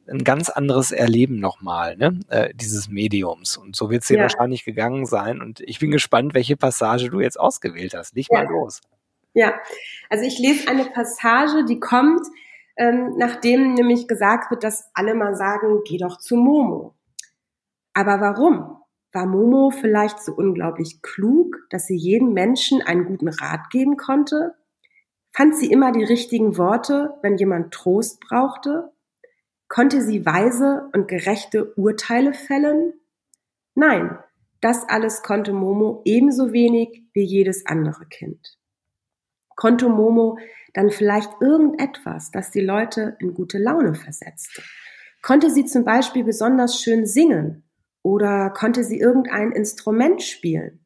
ein 0.08 0.24
ganz 0.24 0.50
anderes 0.50 0.92
Erleben 0.92 1.40
nochmal, 1.40 1.98
ne? 1.98 2.20
Äh, 2.30 2.54
dieses 2.54 2.90
Mediums. 2.90 3.58
Und 3.58 3.76
so 3.76 3.90
wird 3.90 4.04
es 4.04 4.08
dir 4.08 4.18
ja. 4.18 4.24
wahrscheinlich 4.24 4.66
gegangen 4.66 5.06
sein. 5.06 5.42
Und 5.42 5.60
ich 5.62 5.80
bin 5.80 5.92
gespannt, 5.92 6.34
welche 6.34 6.56
Passage 6.56 7.10
du 7.10 7.20
jetzt 7.20 7.40
ausgewählt 7.40 7.94
hast. 7.96 8.16
Nicht 8.16 8.32
ja. 8.32 8.44
mal 8.44 8.52
los. 8.52 8.82
Ja, 9.34 9.54
also 10.10 10.24
ich 10.26 10.38
lese 10.38 10.70
eine 10.70 10.86
Passage, 10.86 11.66
die 11.68 11.80
kommt, 11.80 12.22
ähm, 12.78 13.16
nachdem 13.18 13.74
nämlich 13.74 14.08
gesagt 14.08 14.52
wird, 14.52 14.64
dass 14.64 14.90
alle 14.94 15.16
mal 15.16 15.36
sagen, 15.36 15.82
geh 15.88 15.98
doch 15.98 16.20
zu 16.20 16.36
Momo. 16.36 16.94
Aber 17.94 18.22
warum? 18.22 18.78
War 19.12 19.26
Momo 19.26 19.72
vielleicht 19.72 20.22
so 20.22 20.34
unglaublich 20.34 21.02
klug, 21.02 21.58
dass 21.70 21.86
sie 21.86 21.96
jedem 21.96 22.34
Menschen 22.34 22.82
einen 22.82 23.06
guten 23.06 23.28
Rat 23.28 23.70
geben 23.72 23.98
konnte? 23.98 24.56
Fand 25.36 25.56
sie 25.56 25.72
immer 25.72 25.92
die 25.92 26.04
richtigen 26.04 26.58
Worte, 26.58 27.18
wenn 27.24 27.38
jemand 27.38 27.74
Trost 27.74 28.20
brauchte? 28.20 28.92
Konnte 29.68 30.04
sie 30.04 30.26
weise 30.28 30.90
und 30.94 31.08
gerechte 31.08 31.74
Urteile 31.74 32.36
fällen? 32.36 32.94
Nein, 33.74 34.20
das 34.62 34.88
alles 34.88 35.24
konnte 35.24 35.52
Momo 35.52 36.04
ebenso 36.06 36.54
wenig 36.54 37.04
wie 37.14 37.24
jedes 37.24 37.66
andere 37.66 38.06
Kind. 38.06 38.60
Konnte 39.56 39.90
Momo 39.90 40.38
dann 40.76 40.92
vielleicht 40.92 41.32
irgendetwas, 41.42 42.30
das 42.30 42.52
die 42.52 42.62
Leute 42.62 43.18
in 43.20 43.34
gute 43.34 43.58
Laune 43.58 43.96
versetzte? 43.96 44.62
Konnte 45.24 45.50
sie 45.50 45.66
zum 45.66 45.84
Beispiel 45.84 46.24
besonders 46.24 46.80
schön 46.80 47.08
singen? 47.08 47.64
Oder 48.04 48.52
konnte 48.52 48.84
sie 48.84 49.00
irgendein 49.00 49.52
Instrument 49.52 50.22
spielen? 50.22 50.86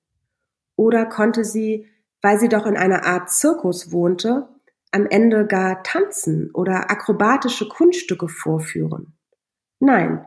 Oder 0.78 1.06
konnte 1.06 1.44
sie 1.44 1.88
weil 2.22 2.40
sie 2.40 2.50
doch 2.50 2.66
in 2.66 2.78
einer 2.78 3.06
Art 3.06 3.30
Zirkus 3.30 3.92
wohnte, 3.92 4.48
am 4.92 5.06
Ende 5.06 5.46
gar 5.46 5.84
tanzen 5.84 6.50
oder 6.54 6.90
akrobatische 6.90 7.68
Kunststücke 7.68 8.28
vorführen. 8.28 9.14
Nein, 9.80 10.26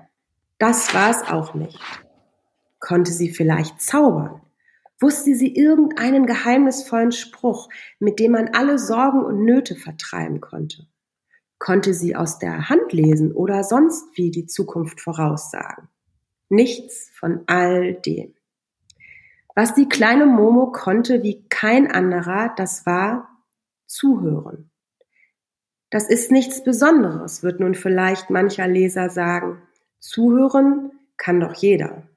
das 0.58 0.94
war 0.94 1.10
es 1.10 1.22
auch 1.28 1.54
nicht. 1.54 1.80
Konnte 2.78 3.12
sie 3.12 3.30
vielleicht 3.30 3.80
zaubern? 3.80 4.40
Wusste 5.00 5.34
sie 5.34 5.54
irgendeinen 5.54 6.26
geheimnisvollen 6.26 7.12
Spruch, 7.12 7.70
mit 7.98 8.20
dem 8.20 8.32
man 8.32 8.48
alle 8.48 8.78
Sorgen 8.78 9.24
und 9.24 9.44
Nöte 9.44 9.74
vertreiben 9.74 10.40
konnte? 10.40 10.86
Konnte 11.58 11.94
sie 11.94 12.14
aus 12.14 12.38
der 12.38 12.68
Hand 12.68 12.92
lesen 12.92 13.32
oder 13.32 13.64
sonst 13.64 14.04
wie 14.16 14.30
die 14.30 14.46
Zukunft 14.46 15.00
voraussagen? 15.00 15.88
Nichts 16.50 17.10
von 17.18 17.42
all 17.46 17.94
dem. 17.94 18.34
Was 19.54 19.74
die 19.74 19.88
kleine 19.88 20.26
Momo 20.26 20.70
konnte 20.70 21.22
wie 21.22 21.44
kein 21.48 21.90
anderer, 21.90 22.52
das 22.56 22.86
war 22.86 23.28
zuhören. 23.86 24.70
Das 25.90 26.08
ist 26.08 26.30
nichts 26.30 26.62
Besonderes, 26.62 27.42
wird 27.42 27.58
nun 27.58 27.74
vielleicht 27.74 28.30
mancher 28.30 28.68
Leser 28.68 29.10
sagen. 29.10 29.60
Zuhören 29.98 30.92
kann 31.16 31.40
doch 31.40 31.54
jeder. 31.54 32.08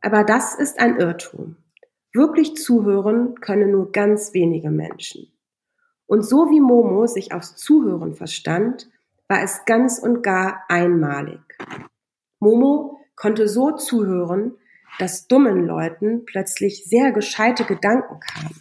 Aber 0.00 0.22
das 0.22 0.54
ist 0.54 0.78
ein 0.78 0.98
Irrtum. 0.98 1.56
Wirklich 2.12 2.56
zuhören 2.56 3.34
können 3.40 3.72
nur 3.72 3.90
ganz 3.90 4.32
wenige 4.32 4.70
Menschen. 4.70 5.32
Und 6.06 6.22
so 6.22 6.48
wie 6.50 6.60
Momo 6.60 7.06
sich 7.06 7.34
aufs 7.34 7.56
Zuhören 7.56 8.14
verstand, 8.14 8.88
war 9.28 9.42
es 9.42 9.64
ganz 9.64 9.98
und 9.98 10.22
gar 10.22 10.62
einmalig. 10.68 11.40
Momo 12.38 13.00
konnte 13.16 13.48
so 13.48 13.72
zuhören, 13.72 14.56
dass 14.98 15.26
dummen 15.28 15.66
Leuten 15.66 16.24
plötzlich 16.24 16.84
sehr 16.86 17.12
gescheite 17.12 17.64
Gedanken 17.64 18.20
kamen. 18.20 18.60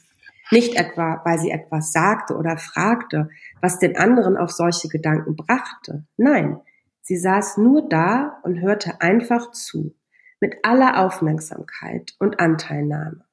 Nicht 0.52 0.76
etwa, 0.76 1.22
weil 1.26 1.40
sie 1.40 1.50
etwas 1.50 1.92
sagte 1.92 2.36
oder 2.36 2.58
fragte, 2.58 3.30
was 3.62 3.80
den 3.80 3.98
anderen 3.98 4.38
auf 4.38 4.52
solche 4.52 4.90
Gedanken 4.90 5.36
brachte. 5.36 6.06
Nein, 6.18 6.60
sie 7.02 7.18
saß 7.18 7.58
nur 7.58 7.90
da 7.90 8.40
und 8.44 8.62
hörte 8.62 9.02
einfach 9.02 9.52
zu, 9.52 9.96
mit 10.40 10.58
aller 10.64 11.04
Aufmerksamkeit 11.04 12.14
und 12.20 12.40
Anteilnahme. 12.40 13.26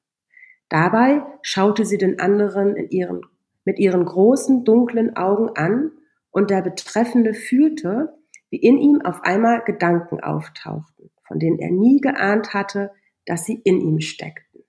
Dabei 0.69 1.21
schaute 1.43 1.85
sie 1.85 1.99
den 1.99 2.19
anderen 2.19 2.75
in 2.75 2.89
ihren, 2.89 3.21
mit 3.63 3.77
ihren 3.77 4.05
großen 4.05 4.65
dunklen 4.65 5.15
Augen 5.15 5.49
an 5.55 5.91
und 6.31 6.49
der 6.49 6.63
Betreffende 6.63 7.35
fühlte, 7.35 8.17
wie 8.49 8.57
in 8.57 8.79
ihm 8.79 9.01
auf 9.03 9.21
einmal 9.23 9.63
Gedanken 9.63 10.19
auftauchten, 10.19 11.11
von 11.27 11.39
denen 11.39 11.59
er 11.59 11.71
nie 11.71 11.99
geahnt 11.99 12.53
hatte, 12.53 12.91
dass 13.25 13.45
sie 13.45 13.59
in 13.63 13.81
ihm 13.81 13.99
steckten. 13.99 14.63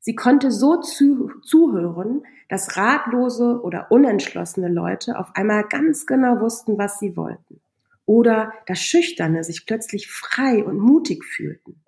Sie 0.00 0.14
konnte 0.14 0.52
so 0.52 0.80
zu, 0.80 1.30
zuhören, 1.42 2.22
dass 2.48 2.76
ratlose 2.76 3.60
oder 3.60 3.90
unentschlossene 3.90 4.68
Leute 4.68 5.18
auf 5.18 5.34
einmal 5.34 5.64
ganz 5.64 6.06
genau 6.06 6.40
wussten, 6.40 6.78
was 6.78 7.00
sie 7.00 7.16
wollten. 7.16 7.60
Oder 8.04 8.52
dass 8.66 8.78
Schüchterne 8.78 9.42
sich 9.42 9.66
plötzlich 9.66 10.08
frei 10.08 10.64
und 10.64 10.78
mutig 10.78 11.24
fühlten. 11.24 11.82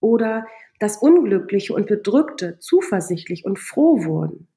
Oder 0.00 0.46
dass 0.80 0.96
Unglückliche 0.96 1.72
und 1.72 1.86
Bedrückte 1.86 2.58
zuversichtlich 2.58 3.44
und 3.44 3.60
froh 3.60 4.04
wurden. 4.04 4.48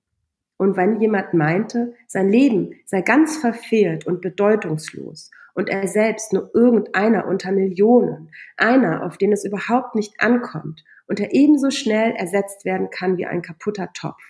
Und 0.58 0.76
wenn 0.76 1.00
jemand 1.00 1.36
meinte, 1.36 1.94
sein 2.08 2.30
Leben 2.30 2.74
sei 2.86 3.02
ganz 3.02 3.38
verfehlt 3.38 4.08
und 4.08 4.22
bedeutungslos 4.22 5.30
und 5.56 5.70
er 5.70 5.88
selbst 5.88 6.34
nur 6.34 6.52
irgendeiner 6.54 7.28
unter 7.28 7.52
Millionen, 7.52 8.30
einer, 8.58 9.04
auf 9.04 9.18
den 9.18 9.32
es 9.32 9.46
überhaupt 9.46 9.96
nicht 9.96 10.14
ankommt 10.20 10.84
und 11.08 11.20
er 11.20 11.34
ebenso 11.34 11.72
schnell 11.72 12.12
ersetzt 12.12 12.66
werden 12.66 12.90
kann 12.92 13.18
wie 13.18 13.26
ein 13.26 13.42
kaputter 13.42 13.90
Topf. 13.94 14.22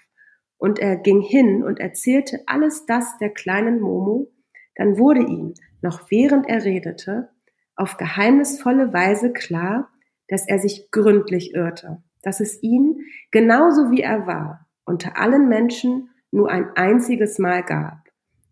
Und 0.57 0.79
er 0.79 0.95
ging 0.95 1.21
hin 1.21 1.63
und 1.63 1.79
erzählte 1.79 2.39
alles 2.45 2.85
das 2.85 3.17
der 3.17 3.31
kleinen 3.31 3.81
Momo, 3.81 4.31
dann 4.75 4.97
wurde 4.97 5.21
ihm, 5.21 5.53
noch 5.81 6.09
während 6.09 6.47
er 6.47 6.63
redete, 6.63 7.29
auf 7.75 7.97
geheimnisvolle 7.97 8.93
Weise 8.93 9.33
klar, 9.33 9.89
dass 10.27 10.47
er 10.47 10.59
sich 10.59 10.89
gründlich 10.91 11.53
irrte, 11.53 12.03
dass 12.21 12.39
es 12.39 12.61
ihn, 12.61 12.99
genauso 13.31 13.91
wie 13.91 14.01
er 14.01 14.27
war, 14.27 14.67
unter 14.85 15.17
allen 15.17 15.49
Menschen 15.49 16.09
nur 16.31 16.49
ein 16.49 16.69
einziges 16.75 17.39
Mal 17.39 17.63
gab 17.63 18.04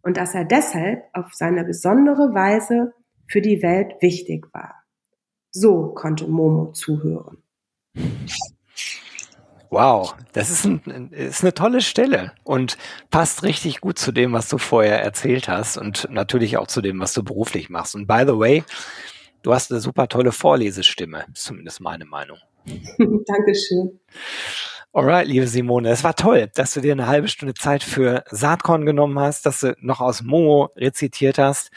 und 0.04 0.18
dass 0.18 0.36
er 0.36 0.46
deshalb 0.46 1.04
auf 1.14 1.34
seine 1.34 1.64
besondere 1.64 2.34
Weise 2.34 2.94
für 3.28 3.42
die 3.42 3.62
Welt 3.64 3.96
wichtig 4.02 4.46
war. 4.54 4.84
So 5.50 5.94
konnte 5.94 6.28
Momo 6.28 6.72
zuhören. 6.72 7.38
Wow, 9.70 10.16
das 10.34 10.52
ist, 10.52 10.66
ein, 10.66 11.10
ist 11.12 11.42
eine 11.42 11.56
tolle 11.56 11.82
Stelle 11.82 12.34
und 12.44 12.78
passt 13.10 13.42
richtig 13.42 13.82
gut 13.82 13.98
zu 13.98 14.12
dem, 14.12 14.32
was 14.32 14.48
du 14.48 14.60
vorher 14.60 15.02
erzählt 15.02 15.48
hast 15.48 15.78
und 15.78 16.08
natürlich 16.12 16.58
auch 16.58 16.68
zu 16.68 16.82
dem, 16.82 17.00
was 17.00 17.14
du 17.14 17.24
beruflich 17.24 17.72
machst. 17.72 17.96
Und 17.96 18.06
by 18.06 18.24
the 18.28 18.38
way, 18.38 18.64
du 19.42 19.52
hast 19.52 19.72
eine 19.72 19.80
super 19.82 20.08
tolle 20.08 20.32
Vorlesestimme, 20.32 21.26
ist 21.34 21.46
zumindest 21.46 21.82
meine 21.82 22.06
Meinung. 22.06 22.38
Dankeschön. 22.66 24.00
Alright, 24.96 25.28
liebe 25.28 25.48
Simone, 25.48 25.90
es 25.90 26.04
war 26.04 26.16
toll, 26.16 26.52
dass 26.54 26.76
du 26.76 26.80
dir 26.80 26.92
eine 26.92 27.08
halbe 27.08 27.28
Stunde 27.28 27.56
Zeit 27.56 27.82
für 27.82 28.24
Saatkorn 28.30 28.86
genommen 28.86 29.18
hast, 29.18 29.48
dass 29.48 29.62
du 29.62 29.76
noch 29.82 30.02
aus 30.02 30.22
Momo 30.22 30.70
rezitiert 30.76 31.40
hast. 31.40 31.72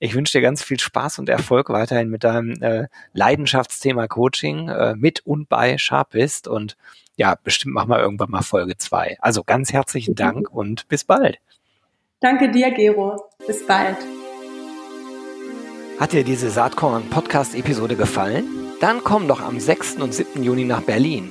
Ich 0.00 0.14
wünsche 0.14 0.36
dir 0.36 0.42
ganz 0.42 0.62
viel 0.62 0.78
Spaß 0.78 1.18
und 1.18 1.30
Erfolg 1.30 1.70
weiterhin 1.70 2.10
mit 2.10 2.24
deinem 2.24 2.62
äh, 2.62 2.88
Leidenschaftsthema 3.14 4.06
Coaching 4.06 4.68
äh, 4.68 4.94
mit 4.96 5.24
und 5.24 5.48
bei 5.48 5.78
Sharpist 5.78 6.46
und 6.46 6.76
ja, 7.16 7.36
bestimmt 7.42 7.72
machen 7.74 7.88
wir 7.88 8.00
irgendwann 8.00 8.30
mal 8.30 8.42
Folge 8.42 8.76
zwei. 8.76 9.16
Also 9.20 9.44
ganz 9.44 9.72
herzlichen 9.72 10.14
Dank 10.14 10.50
und 10.50 10.88
bis 10.88 11.04
bald. 11.04 11.38
Danke 12.20 12.50
dir, 12.50 12.70
Gero. 12.72 13.30
Bis 13.46 13.66
bald. 13.66 13.96
Hat 15.98 16.12
dir 16.12 16.22
diese 16.22 16.50
Saatkorn-Podcast-Episode 16.50 17.96
gefallen? 17.96 18.44
Dann 18.82 19.02
komm 19.02 19.26
doch 19.26 19.40
am 19.40 19.58
6. 19.58 19.94
und 19.96 20.12
7. 20.12 20.42
Juni 20.42 20.64
nach 20.64 20.82
Berlin. 20.82 21.30